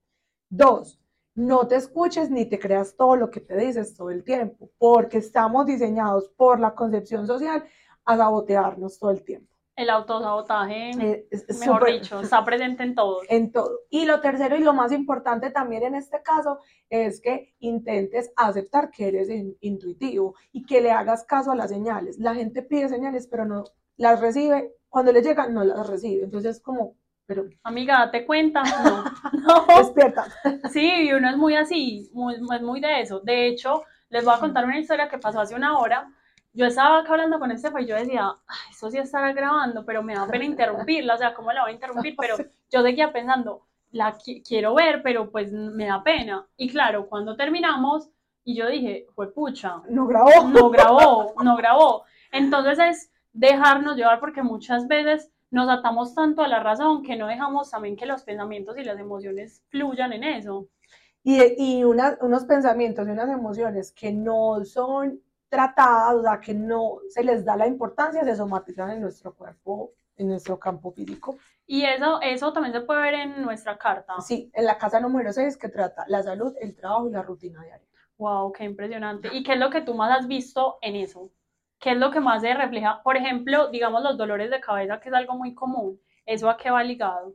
[0.50, 1.00] Dos,
[1.34, 5.18] no te escuches ni te creas todo lo que te dices todo el tiempo, porque
[5.18, 7.64] estamos diseñados por la concepción social
[8.06, 9.52] a sabotearnos todo el tiempo.
[9.74, 11.28] El autosabotaje, eh,
[11.60, 13.22] mejor dicho, está presente en todo.
[13.30, 13.80] En todo.
[13.90, 16.60] Y lo tercero y lo más importante también en este caso
[16.90, 19.30] es que intentes aceptar que eres
[19.62, 22.20] intuitivo y que le hagas caso a las señales.
[22.20, 23.64] La gente pide señales, pero no
[23.96, 26.26] las recibe cuando le llegan no las recibe.
[26.26, 27.46] Entonces es como, pero...
[27.64, 28.62] Amiga, date cuenta.
[29.42, 29.78] No, no.
[29.78, 30.28] Despierta.
[30.72, 33.22] Sí, y uno es muy así, muy, es muy de eso.
[33.22, 36.08] De hecho, les voy a contar una historia que pasó hace una hora.
[36.54, 38.34] Yo estaba acá hablando con este y yo decía,
[38.70, 41.76] eso sí estará grabando, pero me da pena interrumpirla, o sea, ¿cómo la voy a
[41.76, 42.16] interrumpir?
[42.20, 42.36] Pero
[42.70, 46.46] yo seguía pensando, la quiero ver, pero pues me da pena.
[46.58, 48.10] Y claro, cuando terminamos,
[48.44, 49.82] y yo dije, fue pucha.
[49.90, 50.50] No grabó.
[50.50, 52.04] No grabó, no grabó.
[52.32, 57.28] Entonces es dejarnos llevar porque muchas veces nos atamos tanto a la razón que no
[57.28, 60.68] dejamos también que los pensamientos y las emociones fluyan en eso.
[61.24, 67.00] Y, y unos pensamientos y unas emociones que no son tratadas, o sea, que no
[67.10, 71.38] se les da la importancia, se somatizan en nuestro cuerpo, en nuestro campo físico.
[71.68, 74.20] Y eso, eso también se puede ver en nuestra carta.
[74.22, 77.62] Sí, en la casa número 6 que trata la salud, el trabajo y la rutina
[77.62, 77.88] diaria.
[78.18, 79.30] Wow, qué impresionante.
[79.34, 81.32] ¿Y qué es lo que tú más has visto en eso?
[81.82, 83.02] ¿Qué es lo que más se refleja?
[83.04, 86.00] Por ejemplo, digamos los dolores de cabeza, que es algo muy común.
[86.28, 87.34] ¿Eso a qué va ligado?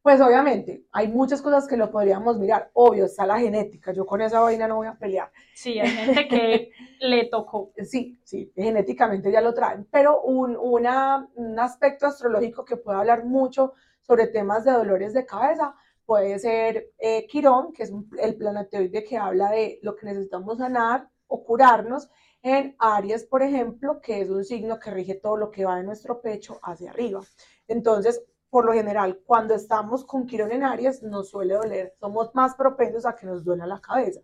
[0.00, 2.70] Pues obviamente, hay muchas cosas que lo podríamos mirar.
[2.72, 3.92] Obvio, está la genética.
[3.92, 5.30] Yo con esa vaina no voy a pelear.
[5.54, 6.70] Sí, hay gente que
[7.00, 7.72] le tocó.
[7.84, 9.86] Sí, sí, genéticamente ya lo traen.
[9.90, 15.26] Pero un, una, un aspecto astrológico que puede hablar mucho sobre temas de dolores de
[15.26, 15.74] cabeza
[16.06, 21.08] puede ser eh, Quirón, que es el planetoide que habla de lo que necesitamos sanar
[21.26, 22.08] o curarnos
[22.44, 25.82] en Aries, por ejemplo, que es un signo que rige todo lo que va de
[25.82, 27.22] nuestro pecho hacia arriba.
[27.66, 32.54] Entonces, por lo general, cuando estamos con Quirón en Aries, nos suele doler, somos más
[32.54, 34.20] propensos a que nos duela la cabeza.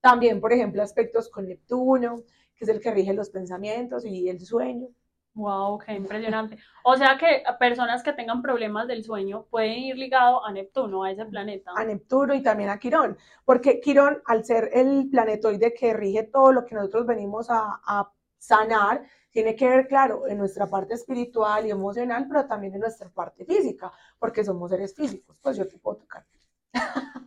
[0.00, 2.22] También, por ejemplo, aspectos con Neptuno,
[2.54, 4.88] que es el que rige los pensamientos y el sueño.
[5.34, 6.58] Wow, qué impresionante.
[6.84, 11.10] O sea que personas que tengan problemas del sueño pueden ir ligado a Neptuno, a
[11.10, 11.72] ese planeta.
[11.74, 16.52] A Neptuno y también a Quirón, porque Quirón, al ser el planetoide que rige todo
[16.52, 21.66] lo que nosotros venimos a, a sanar, tiene que ver, claro, en nuestra parte espiritual
[21.66, 25.36] y emocional, pero también en nuestra parte física, porque somos seres físicos.
[25.42, 26.24] Pues yo te puedo tocar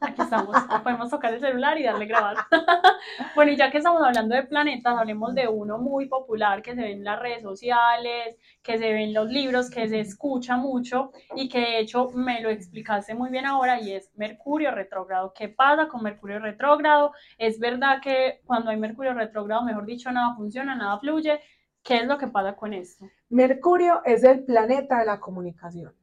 [0.02, 2.38] Aquí estamos, podemos tocar el celular y darle grabar.
[3.36, 6.82] bueno, y ya que estamos hablando de planetas, hablemos de uno muy popular que se
[6.82, 11.12] ve en las redes sociales, que se ve en los libros, que se escucha mucho
[11.36, 15.34] y que de hecho me lo explicaste muy bien ahora y es Mercurio retrógrado.
[15.34, 17.14] ¿Qué pasa con Mercurio retrógrado?
[17.38, 21.40] Es verdad que cuando hay Mercurio retrógrado, mejor dicho, nada funciona, nada fluye.
[21.84, 23.06] ¿Qué es lo que pasa con esto?
[23.30, 25.94] Mercurio es el planeta de la comunicación.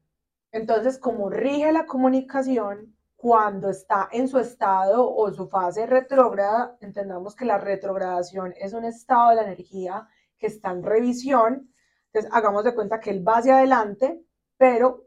[0.50, 7.34] Entonces, como rige la comunicación, cuando está en su estado o su fase retrógrada, entendamos
[7.34, 10.06] que la retrogradación es un estado de la energía
[10.36, 11.72] que está en revisión.
[12.08, 14.22] Entonces, hagamos de cuenta que él va hacia adelante,
[14.58, 15.06] pero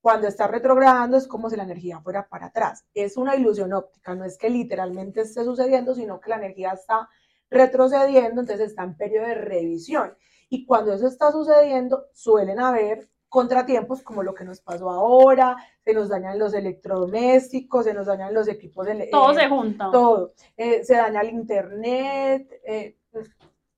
[0.00, 2.86] cuando está retrogradando es como si la energía fuera para atrás.
[2.94, 7.10] Es una ilusión óptica, no es que literalmente esté sucediendo, sino que la energía está
[7.50, 10.16] retrocediendo, entonces está en periodo de revisión.
[10.48, 15.94] Y cuando eso está sucediendo, suelen haber contratiempos como lo que nos pasó ahora, se
[15.94, 19.08] nos dañan los electrodomésticos, se nos dañan los equipos de...
[19.10, 19.90] Todo se junta.
[19.90, 20.34] Todo.
[20.54, 22.98] Eh, se daña el internet, eh,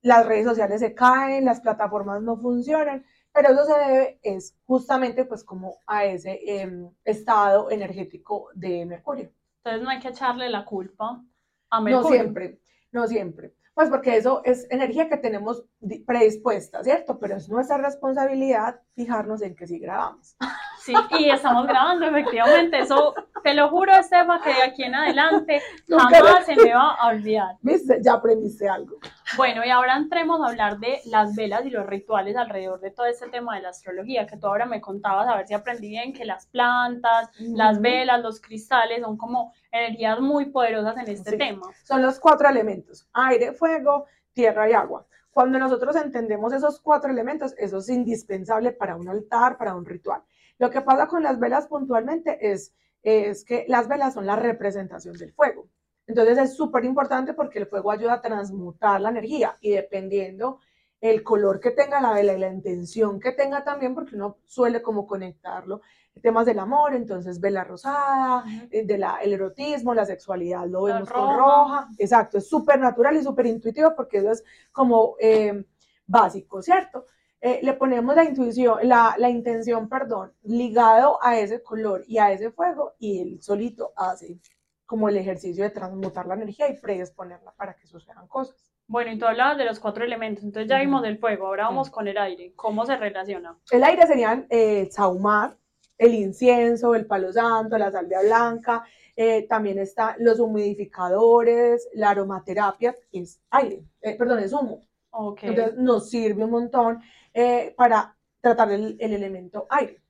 [0.01, 5.23] las redes sociales se caen, las plataformas no funcionan, pero eso se debe es justamente
[5.23, 9.31] pues como a ese em, estado energético de Mercurio.
[9.63, 11.23] Entonces no hay que echarle la culpa
[11.69, 12.09] a Mercurio.
[12.09, 12.59] No siempre,
[12.91, 13.53] no siempre.
[13.75, 15.65] Pues porque eso es energía que tenemos
[16.07, 17.19] predispuesta, ¿cierto?
[17.19, 20.35] Pero es nuestra responsabilidad fijarnos en que sí grabamos.
[20.85, 22.77] Sí, y estamos grabando, efectivamente.
[22.77, 25.59] Eso, te lo juro, Esteban, que de aquí en adelante
[25.89, 27.55] jamás se me va a olvidar.
[27.61, 27.97] ¿Viste?
[28.03, 28.99] Ya aprendiste algo.
[29.37, 33.07] Bueno, y ahora entremos a hablar de las velas y los rituales alrededor de todo
[33.07, 36.13] este tema de la astrología, que tú ahora me contabas, a ver si aprendí bien,
[36.13, 41.67] que las plantas, las velas, los cristales son como energías muy poderosas en este tema.
[41.83, 45.05] Son los cuatro elementos, aire, fuego, tierra y agua.
[45.31, 50.21] Cuando nosotros entendemos esos cuatro elementos, eso es indispensable para un altar, para un ritual.
[50.59, 55.17] Lo que pasa con las velas puntualmente es, es que las velas son la representación
[55.17, 55.67] del fuego.
[56.07, 60.59] Entonces es súper importante porque el fuego ayuda a transmutar la energía y dependiendo
[61.01, 64.81] el color que tenga la vela y la intención que tenga también, porque uno suele
[64.81, 65.81] como conectarlo,
[66.21, 71.37] temas del amor, entonces vela rosada, eh, del el erotismo, la sexualidad, lo vemos con
[71.37, 75.65] roja, exacto, es súper natural y súper intuitivo porque eso es como eh,
[76.07, 77.05] básico, ¿cierto?
[77.41, 82.31] Eh, le ponemos la intuición, la, la, intención, perdón, ligado a ese color y a
[82.31, 84.39] ese fuego y él solito hace
[84.85, 88.71] como el ejercicio de transmutar la energía y predisponerla para que sucedan cosas.
[88.87, 91.89] Bueno, y tú hablabas de los cuatro elementos, entonces ya vimos del fuego, ahora vamos
[91.89, 92.53] con el aire.
[92.55, 93.57] ¿Cómo se relaciona?
[93.71, 95.57] El aire serían eh, el saumar,
[95.97, 98.83] el incienso, el palo santo, la salvia blanca,
[99.15, 104.81] eh, también están los humidificadores, la aromaterapia, es aire, perdón, es humo.
[105.09, 105.49] Okay.
[105.49, 107.01] Entonces nos sirve un montón.
[107.37, 110.01] Eh, para tratar el, elemento aire.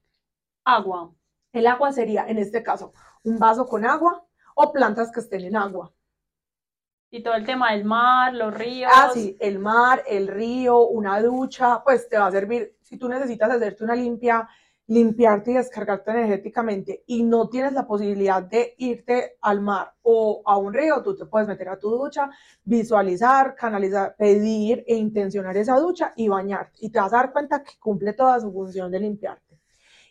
[0.63, 1.11] Agua.
[1.51, 4.24] El agua sería, en este caso, un vaso con agua
[4.55, 5.91] o plantas que estén en agua.
[7.11, 8.91] Y todo el tema del mar, los ríos.
[8.93, 12.75] Ah, sí, el mar, el río, una ducha, pues te va a servir.
[12.81, 14.49] Si tú necesitas hacerte una limpia
[14.87, 20.57] limpiarte y descargarte energéticamente y no tienes la posibilidad de irte al mar o a
[20.57, 22.29] un río, tú te puedes meter a tu ducha,
[22.63, 26.77] visualizar, canalizar, pedir e intencionar esa ducha y bañarte.
[26.81, 29.44] Y te vas a dar cuenta que cumple toda su función de limpiarte.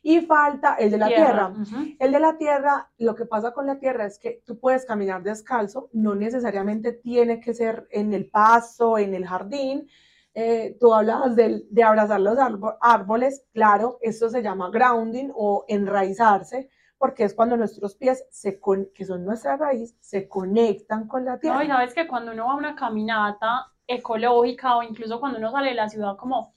[0.07, 1.53] Y falta el de la tierra.
[1.99, 5.23] El de la tierra, lo que pasa con la tierra es que tú puedes caminar
[5.23, 9.88] descalzo, no necesariamente tiene que ser en el pasto, en el jardín,
[10.35, 12.37] eh, tú hablabas de, de abrazar los
[12.83, 18.61] árboles, claro, esto se llama grounding o enraizarse, porque es cuando nuestros pies, se
[18.95, 21.57] que son nuestra raíz, se conectan con la tierra.
[21.57, 25.51] No, y sabes que cuando uno va a una caminata ecológica o incluso cuando uno
[25.51, 26.55] sale de la ciudad como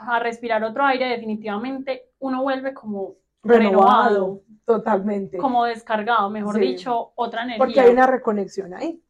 [0.00, 4.42] a respirar otro aire, definitivamente uno vuelve como renovado.
[4.64, 5.36] Totalmente.
[5.36, 7.58] Como descargado, mejor dicho, otra energía.
[7.58, 9.02] Porque hay una reconexión ahí.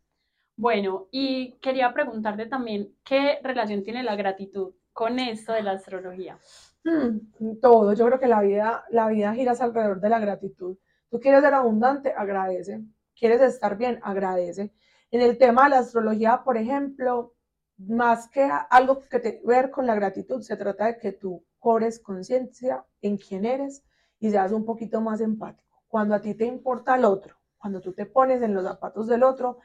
[0.57, 6.39] Bueno, y quería preguntarte también, ¿qué relación tiene la gratitud con esto de la astrología?
[6.83, 10.77] Hmm, todo, yo creo que la vida, la vida gira alrededor de la gratitud.
[11.09, 12.83] Tú quieres ser abundante, agradece.
[13.17, 14.73] Quieres estar bien, agradece.
[15.13, 17.35] En el tema de la astrología, por ejemplo,
[17.77, 21.99] más que algo que te ver con la gratitud, se trata de que tú cobres
[21.99, 23.83] conciencia en quién eres
[24.21, 25.83] y seas un poquito más empático.
[25.89, 29.23] Cuando a ti te importa el otro, cuando tú te pones en los zapatos del
[29.23, 29.61] otro,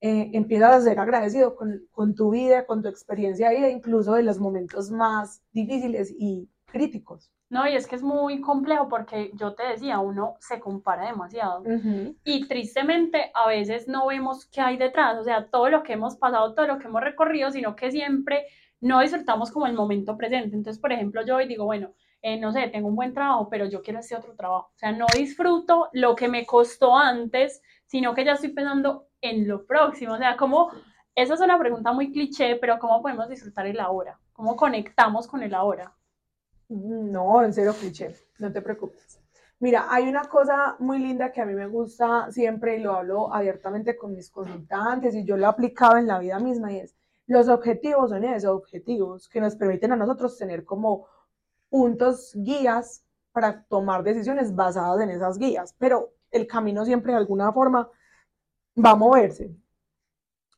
[0.00, 4.22] eh, empiezas a ser agradecido con, con, tu vida, con tu experiencia e incluso de
[4.22, 7.32] los momentos más difíciles y críticos.
[7.48, 11.64] No, y es que es muy complejo porque yo te decía, uno se compara demasiado
[12.22, 16.14] y tristemente a veces no vemos qué hay detrás, o sea, todo lo que hemos
[16.16, 18.46] pasado, todo lo que hemos recorrido, sino que siempre
[18.80, 20.56] no disfrutamos como el momento presente.
[20.56, 23.66] Entonces, por ejemplo, yo hoy digo, bueno, eh, no sé, tengo un buen trabajo, pero
[23.66, 24.70] yo quiero este otro trabajo.
[24.74, 29.48] O sea, no disfruto lo que me costó antes, sino que ya estoy pensando en
[29.48, 30.14] lo próximo.
[30.14, 30.70] O sea, como,
[31.14, 34.18] esa es una pregunta muy cliché, pero ¿cómo podemos disfrutar el ahora?
[34.32, 35.94] ¿Cómo conectamos con el ahora?
[36.68, 39.20] No, en cero cliché, no te preocupes.
[39.58, 43.34] Mira, hay una cosa muy linda que a mí me gusta siempre y lo hablo
[43.34, 46.96] abiertamente con mis consultantes y yo lo he aplicado en la vida misma y es,
[47.30, 51.06] los objetivos son esos objetivos que nos permiten a nosotros tener como
[51.68, 57.52] puntos guías para tomar decisiones basadas en esas guías, pero el camino siempre de alguna
[57.52, 57.88] forma
[58.76, 59.54] va a moverse.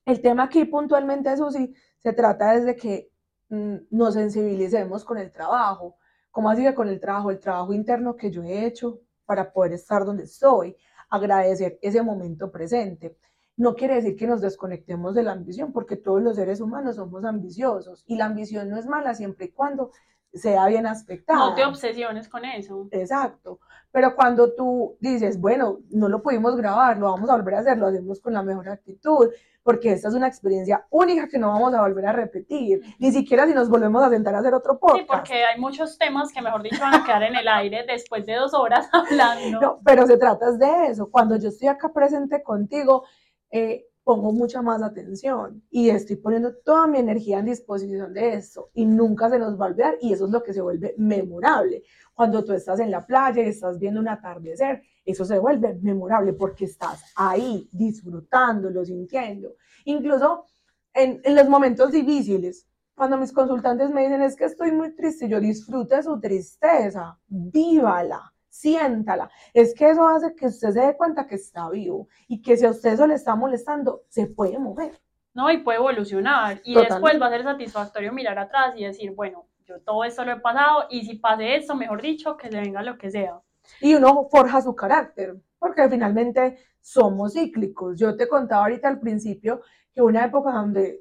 [0.07, 3.11] El tema aquí puntualmente, sí, se trata desde que
[3.51, 5.99] mm, nos sensibilicemos con el trabajo.
[6.31, 7.31] ¿Cómo así que con el trabajo?
[7.31, 10.75] El trabajo interno que yo he hecho para poder estar donde estoy,
[11.11, 13.19] agradecer ese momento presente.
[13.57, 17.25] No quiere decir que nos desconectemos de la ambición, porque todos los seres humanos somos
[17.25, 19.91] ambiciosos y la ambición no es mala siempre y cuando
[20.33, 21.39] sea bien aspectada.
[21.39, 22.89] No te obsesiones con eso.
[22.91, 23.61] Exacto.
[23.91, 27.77] Pero cuando tú dices, bueno, no lo pudimos grabar, lo vamos a volver a hacer,
[27.77, 29.29] lo hacemos con la mejor actitud,
[29.63, 33.47] porque esta es una experiencia única que no vamos a volver a repetir, ni siquiera
[33.47, 35.01] si nos volvemos a sentar a hacer otro podcast.
[35.01, 38.25] Sí, porque hay muchos temas que, mejor dicho, van a quedar en el aire después
[38.25, 39.61] de dos horas hablando.
[39.61, 41.11] No, pero se trata de eso.
[41.11, 43.05] Cuando yo estoy acá presente contigo,
[43.53, 48.71] eh, pongo mucha más atención y estoy poniendo toda mi energía en disposición de eso
[48.75, 51.85] y nunca se nos va a olvidar y eso es lo que se vuelve memorable.
[52.15, 56.33] Cuando tú estás en la playa y estás viendo un atardecer, eso se vuelve memorable
[56.33, 59.55] porque estás ahí disfrutándolo, sintiendo.
[59.85, 60.47] Incluso
[60.95, 65.29] en, en los momentos difíciles, cuando mis consultantes me dicen es que estoy muy triste,
[65.29, 69.31] yo disfrute su tristeza, vívala siéntala.
[69.55, 72.67] Es que eso hace que usted se dé cuenta que está vivo y que si
[72.67, 75.01] a usted eso le está molestando, se puede mover.
[75.33, 76.61] No, y puede evolucionar.
[76.63, 80.33] Y después va a ser satisfactorio mirar atrás y decir, bueno, yo todo esto lo
[80.33, 83.41] he pasado y si pase esto, mejor dicho, que se venga lo que sea.
[83.81, 87.99] Y uno forja su carácter, porque finalmente somos cíclicos.
[87.99, 89.63] Yo te contaba ahorita al principio
[89.95, 91.01] que una época donde,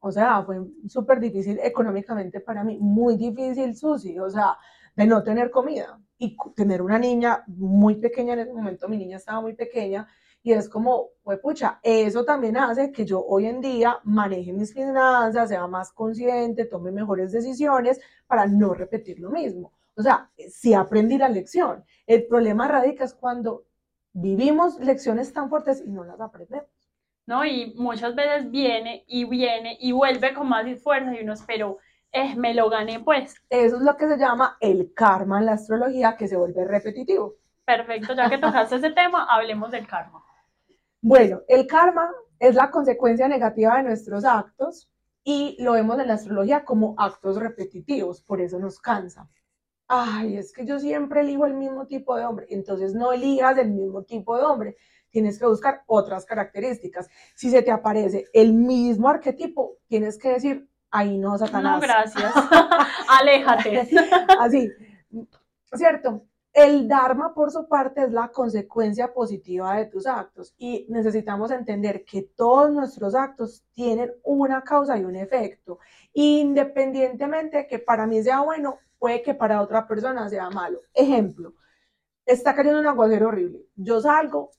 [0.00, 0.56] o sea, fue
[0.88, 4.58] súper difícil económicamente para mí, muy difícil, Susi, o sea,
[4.96, 9.16] de no tener comida y tener una niña muy pequeña en ese momento, mi niña
[9.16, 10.06] estaba muy pequeña,
[10.40, 14.72] y es como, pues pucha, eso también hace que yo hoy en día maneje mis
[14.72, 19.72] finanzas, sea más consciente, tome mejores decisiones para no repetir lo mismo.
[19.96, 21.84] O sea, sí aprendí la lección.
[22.06, 23.64] El problema radica es cuando
[24.12, 26.70] vivimos lecciones tan fuertes y no las aprendemos.
[27.26, 31.78] No, y muchas veces viene y viene y vuelve con más fuerza y uno espero
[32.12, 33.34] eh, me lo gané pues.
[33.48, 37.36] Eso es lo que se llama el karma en la astrología, que se vuelve repetitivo.
[37.64, 40.22] Perfecto, ya que tocaste ese tema, hablemos del karma.
[41.00, 44.90] Bueno, el karma es la consecuencia negativa de nuestros actos
[45.24, 49.28] y lo vemos en la astrología como actos repetitivos, por eso nos cansa.
[49.88, 53.70] Ay, es que yo siempre elijo el mismo tipo de hombre, entonces no elijas el
[53.70, 54.76] mismo tipo de hombre,
[55.10, 57.08] tienes que buscar otras características.
[57.34, 61.74] Si se te aparece el mismo arquetipo, tienes que decir, ahí no, Satanás.
[61.74, 62.32] No, gracias.
[63.08, 63.88] Aléjate.
[64.38, 64.70] Así,
[65.74, 66.26] ¿cierto?
[66.52, 72.04] El Dharma, por su parte, es la consecuencia positiva de tus actos y necesitamos entender
[72.04, 75.78] que todos nuestros actos tienen una causa y un efecto.
[76.12, 80.78] Independientemente de que para mí sea bueno, puede que para otra persona sea malo.
[80.92, 81.54] Ejemplo,
[82.26, 83.64] está cayendo un aguacero horrible.
[83.74, 84.50] Yo salgo,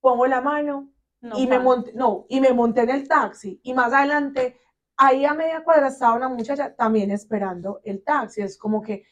[0.00, 0.90] pongo la mano
[1.36, 4.58] y, me monté, no, y me monté en el taxi y más adelante
[4.96, 8.42] ahí a media cuadra estaba una muchacha también esperando el taxi.
[8.42, 9.06] Es como que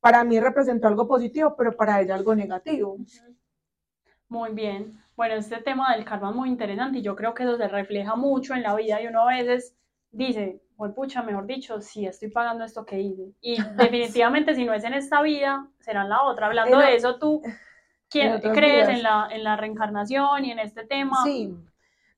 [0.00, 2.96] para mí representó algo positivo, pero para ella algo negativo.
[4.28, 4.98] Muy bien.
[5.16, 8.16] Bueno, este tema del karma es muy interesante y yo creo que eso se refleja
[8.16, 9.76] mucho en la vida y uno a veces
[10.10, 13.34] dice, pues pucha, mejor dicho, sí estoy pagando esto que hice.
[13.40, 16.46] Y definitivamente si no es en esta vida, será en la otra.
[16.46, 17.42] Hablando de eso, ¿tú
[18.10, 21.22] crees en la, en la reencarnación y en este tema?
[21.22, 21.54] Sí,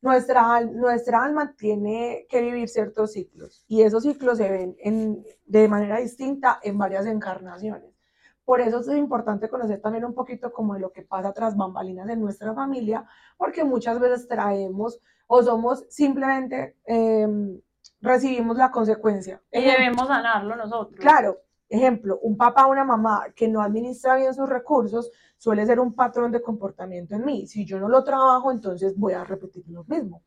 [0.02, 5.68] nuestra, nuestra alma tiene que vivir ciertos ciclos y esos ciclos se ven en, de
[5.68, 7.88] manera distinta en varias encarnaciones.
[8.44, 12.08] Por eso es importante conocer también un poquito como de lo que pasa tras bambalinas
[12.08, 13.06] en nuestra familia,
[13.38, 17.60] porque muchas veces traemos o somos simplemente em,
[18.00, 19.40] recibimos la consecuencia.
[19.52, 20.98] Y debemos sanarlo nosotros.
[20.98, 21.38] Claro,
[21.72, 25.94] ejemplo, un papá o una mamá que no administra bien sus recursos suele ser un
[25.94, 27.46] patrón de comportamiento en mí.
[27.46, 30.22] Si yo no lo trabajo, entonces voy a repetir lo mismo.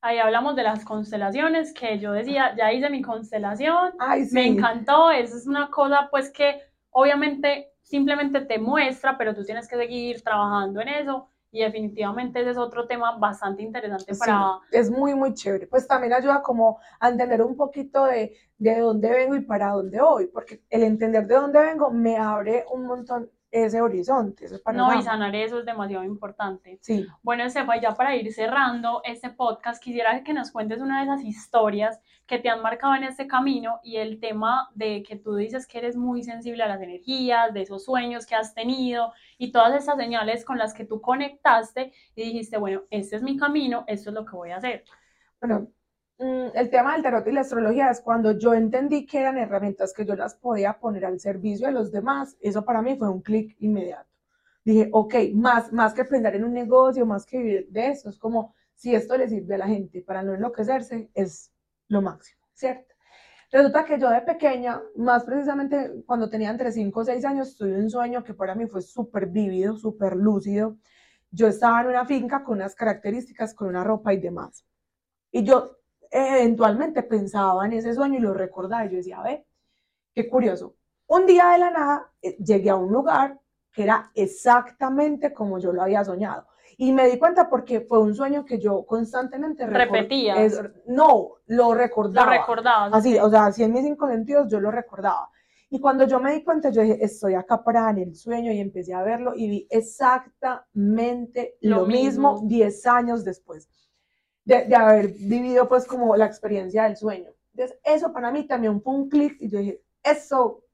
[0.00, 3.92] Ahí hablamos de las constelaciones, que yo decía, ya hice mi constelación,
[4.32, 6.58] me encantó, eso es una cosa pues que
[6.90, 12.50] obviamente simplemente te muestra, pero tú tienes que seguir trabajando en eso y definitivamente ese
[12.50, 14.58] es otro tema bastante interesante Sí, para...
[14.70, 15.66] es muy, muy chévere.
[15.66, 20.00] Pues también ayuda como a entender un poquito de, de dónde vengo y para dónde
[20.00, 25.02] voy, porque el entender de dónde vengo me abre un montón ese horizonte, No, y
[25.02, 26.78] sanar eso es demasiado importante.
[26.80, 31.04] Sí, Bueno, Estefa, ya para ir cerrando este podcast, quisiera que nos cuentes una de
[31.04, 35.34] esas historias que te han marcado en este camino y el tema de que tú
[35.34, 39.50] dices que eres muy sensible a las energías, de esos sueños que has tenido y
[39.50, 43.82] todas esas señales con las que tú conectaste y dijiste, bueno, este es mi camino,
[43.88, 44.84] esto es lo que voy a hacer.
[45.40, 45.72] bueno,
[46.18, 49.92] mm, el tema del tarot y la astrología es cuando yo entendí que eran herramientas
[49.92, 53.22] que yo las podía poner al servicio de los demás, eso para mí fue un
[53.22, 54.08] clic inmediato.
[54.64, 58.18] Dije, ok, más, más que pensar en un negocio, más que vivir de eso, es
[58.18, 61.50] como si esto le sirve a la gente para no enloquecerse, es
[61.90, 62.94] lo máximo, ¿cierto?
[63.52, 67.76] Resulta que yo de pequeña, más precisamente cuando tenía entre 5 o 6 años, tuve
[67.76, 70.76] un sueño que para mí fue súper vívido, súper lúcido.
[71.32, 74.64] Yo estaba en una finca con unas características, con una ropa y demás.
[75.32, 75.78] Y yo
[76.10, 78.86] eventualmente pensaba en ese sueño y lo recordaba.
[78.86, 79.44] Y yo decía, a ver,
[80.14, 80.76] qué curioso.
[81.08, 83.40] Un día de la nada eh, llegué a un lugar
[83.72, 86.46] que era exactamente como yo lo había soñado.
[86.82, 89.66] Y me di cuenta porque fue un sueño que yo constantemente
[90.44, 90.54] es-
[90.86, 92.30] no, lo Lo recordaba.
[92.96, 95.28] Así, o sea, así en mis cinco sentidos yo lo recordaba.
[95.68, 98.60] Y cuando yo me di cuenta, yo dije, estoy acá parada en el sueño y
[98.60, 102.40] empecé a verlo y vi exactamente Lo mismo.
[102.44, 103.68] 10 años después
[104.46, 107.30] de, de haber vivido pues como la experiencia del sueño.
[107.52, 110.64] Entonces, eso para mí también fue un clic y yo dije, eso,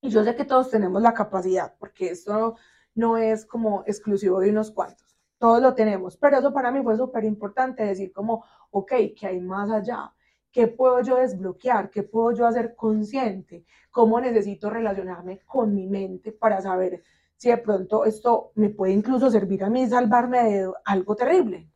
[0.00, 2.54] y yo sé que todos tenemos la capacidad, porque esto
[2.94, 5.05] no es como exclusivo de unos cuantos,
[5.38, 9.40] todos lo tenemos, pero eso para mí fue súper importante decir como, ok, ¿qué hay
[9.40, 10.12] más allá?
[10.50, 11.90] ¿Qué puedo yo desbloquear?
[11.90, 13.64] ¿Qué puedo yo hacer consciente?
[13.90, 17.02] ¿Cómo necesito relacionarme con mi mente para saber
[17.36, 21.68] si de pronto esto me puede incluso servir a mí salvarme de algo terrible?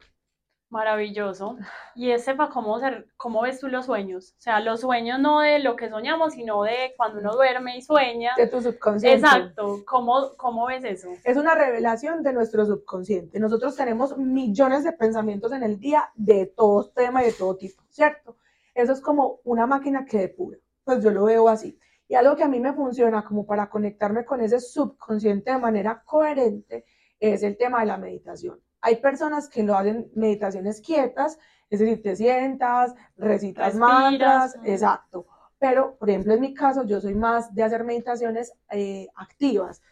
[0.70, 1.58] Maravilloso.
[1.96, 4.34] Y Estefa, ¿cómo, ser- ¿cómo ves tú los sueños?
[4.38, 7.82] O sea, los sueños no de lo que soñamos, sino de cuando uno duerme y
[7.82, 8.32] sueña.
[8.36, 9.18] De tu subconsciente.
[9.26, 9.80] Exacto.
[9.84, 11.08] ¿Cómo, cómo ves eso?
[11.24, 13.40] Es una revelación de nuestro subconsciente.
[13.40, 17.82] Nosotros tenemos millones de pensamientos en el día de todo tema y de todo tipo,
[17.90, 18.36] ¿cierto?
[18.72, 20.56] Eso es como una máquina que depura.
[20.84, 21.76] Pues yo lo veo así.
[22.06, 26.02] Y algo que a mí me funciona como para conectarme con ese subconsciente de manera
[26.04, 26.84] coherente
[27.18, 28.60] es el tema de la meditación.
[28.80, 34.66] Hay personas que lo hacen meditaciones quietas, es decir, te sientas, recitas mantras, mm.
[34.66, 35.26] exacto.
[35.58, 39.82] Pero, por ejemplo, en mi caso, yo soy más de hacer meditaciones eh, activas,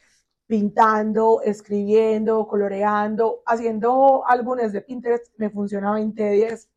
[0.46, 6.68] pintando, escribiendo, coloreando, haciendo álbumes de Pinterest, me funciona 20-10,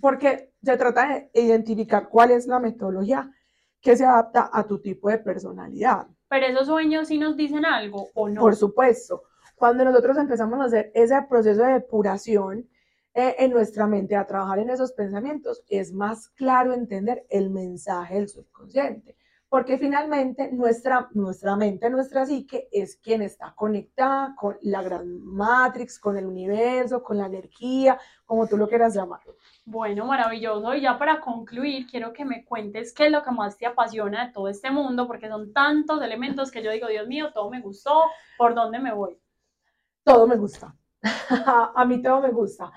[0.00, 3.32] porque se trata de identificar cuál es la metodología
[3.80, 6.06] que se adapta a tu tipo de personalidad.
[6.28, 8.42] Pero esos sueños sí nos dicen algo o no.
[8.42, 9.22] Por supuesto,
[9.54, 12.68] cuando nosotros empezamos a hacer ese proceso de depuración
[13.16, 18.16] eh, en nuestra mente, a trabajar en esos pensamientos, es más claro entender el mensaje
[18.16, 19.16] del subconsciente,
[19.48, 26.00] porque finalmente nuestra, nuestra mente, nuestra psique es quien está conectada con la gran matrix,
[26.00, 29.20] con el universo, con la energía, como tú lo quieras llamar.
[29.64, 30.74] Bueno, maravilloso.
[30.74, 34.26] Y ya para concluir, quiero que me cuentes qué es lo que más te apasiona
[34.26, 37.60] de todo este mundo, porque son tantos elementos que yo digo, Dios mío, todo me
[37.60, 38.02] gustó,
[38.36, 39.16] ¿por dónde me voy?
[40.04, 40.74] Todo me gusta.
[41.74, 42.72] a mí todo me gusta.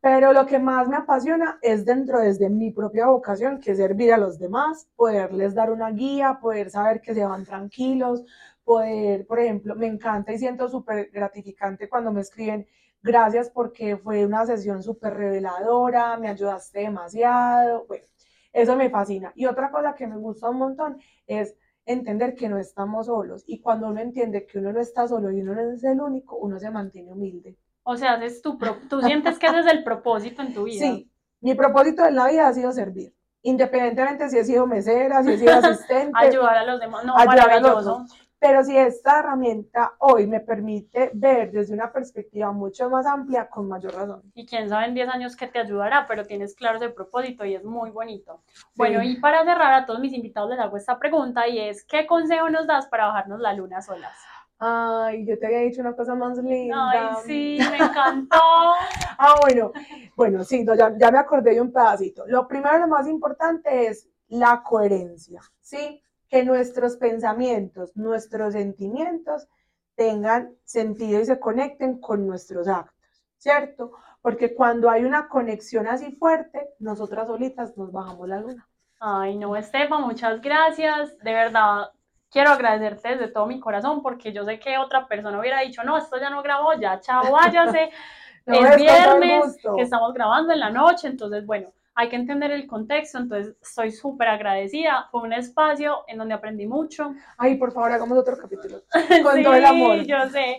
[0.00, 4.12] Pero lo que más me apasiona es dentro desde mi propia vocación, que es servir
[4.14, 8.24] a los demás, poderles dar una guía, poder saber que se van tranquilos,
[8.64, 12.66] poder, por ejemplo, me encanta y siento súper gratificante cuando me escriben,
[13.02, 18.06] gracias porque fue una sesión súper reveladora, me ayudaste demasiado, bueno,
[18.52, 19.32] eso me fascina.
[19.34, 21.56] Y otra cosa que me gusta un montón es
[21.92, 25.40] entender que no estamos solos y cuando uno entiende que uno no está solo y
[25.40, 27.56] uno no es el único, uno se mantiene humilde.
[27.82, 30.78] O sea, haces tu pro- tú sientes que ese es el propósito en tu vida.
[30.78, 31.10] Sí,
[31.40, 35.38] mi propósito en la vida ha sido servir, independientemente si he sido mesera, si he
[35.38, 37.04] sido asistente, Ayudar a los demás.
[37.04, 38.06] No, Ayudar a los maravilloso.
[38.40, 43.68] Pero si esta herramienta hoy me permite ver desde una perspectiva mucho más amplia, con
[43.68, 44.22] mayor razón.
[44.34, 47.54] Y quién sabe en 10 años qué te ayudará, pero tienes claro ese propósito y
[47.54, 48.40] es muy bonito.
[48.74, 49.12] Bueno, Sí.
[49.12, 52.48] y para cerrar, a todos mis invitados les hago esta pregunta y es, ¿qué consejo
[52.48, 54.16] nos das para bajarnos la luna solas?
[54.58, 56.90] Ay, yo te había dicho una cosa más linda.
[56.90, 58.36] Ay, sí, me encantó.
[59.22, 59.70] Ah, bueno,
[60.16, 62.24] bueno, sí, no, ya, ya me acordé de un pedacito.
[62.26, 66.02] Lo primero, lo más importante es la coherencia, ¿sí?
[66.30, 69.48] Que nuestros pensamientos, nuestros sentimientos
[69.96, 73.92] tengan sentido y se conecten con nuestros actos, ¿cierto?
[74.22, 78.66] Porque cuando hay una conexión así fuerte, nosotras solitas nos bajamos la luna.
[78.98, 81.18] Ay, no, Estefa, muchas gracias.
[81.18, 81.90] De verdad,
[82.30, 85.98] quiero agradecerte desde todo mi corazón porque yo sé que otra persona hubiera dicho, no,
[85.98, 87.90] esto ya no grabó, ya chao, váyase.
[88.46, 92.66] No, es viernes, que estamos grabando en la noche, entonces, bueno, hay que entender el
[92.66, 95.08] contexto, entonces estoy súper agradecida.
[95.10, 97.12] Fue un espacio en donde aprendí mucho.
[97.36, 98.82] Ay, por favor, hagamos otro capítulo.
[99.22, 99.98] Con Sí, todo el amor.
[100.04, 100.58] yo sé.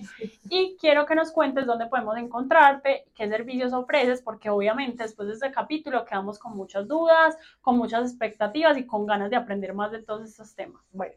[0.50, 5.34] Y quiero que nos cuentes dónde podemos encontrarte, qué servicios ofreces, porque obviamente después de
[5.36, 9.92] este capítulo quedamos con muchas dudas, con muchas expectativas y con ganas de aprender más
[9.92, 10.82] de todos estos temas.
[10.92, 11.16] Bueno,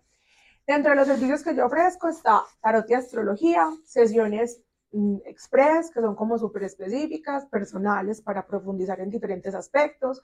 [0.66, 4.62] dentro de los servicios que yo ofrezco está tarot y astrología, sesiones
[5.24, 10.22] express, que son como súper específicas, personales, para profundizar en diferentes aspectos,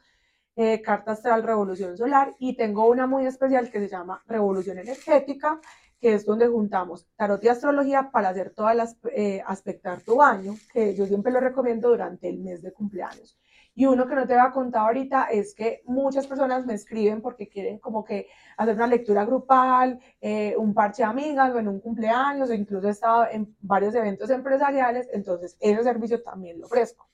[0.56, 5.60] eh, carta astral Revolución Solar, y tengo una muy especial que se llama Revolución Energética,
[6.00, 10.54] que es donde juntamos tarot y astrología para hacer todas las, eh, aspectar tu año,
[10.72, 13.38] que yo siempre lo recomiendo durante el mes de cumpleaños.
[13.74, 17.48] Y uno que no te había contado ahorita es que muchas personas me escriben porque
[17.48, 21.80] quieren como que hacer una lectura grupal, eh, un parche de amigas o en un
[21.80, 27.08] cumpleaños, o incluso he estado en varios eventos empresariales, entonces ese servicio también lo ofrezco.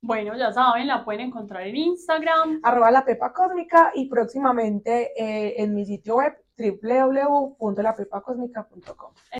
[0.00, 2.60] Bueno, ya saben, la pueden encontrar en Instagram.
[2.62, 9.12] Arroba la Pepa Cósmica y próximamente eh, en mi sitio web www.lapepacosmica.com.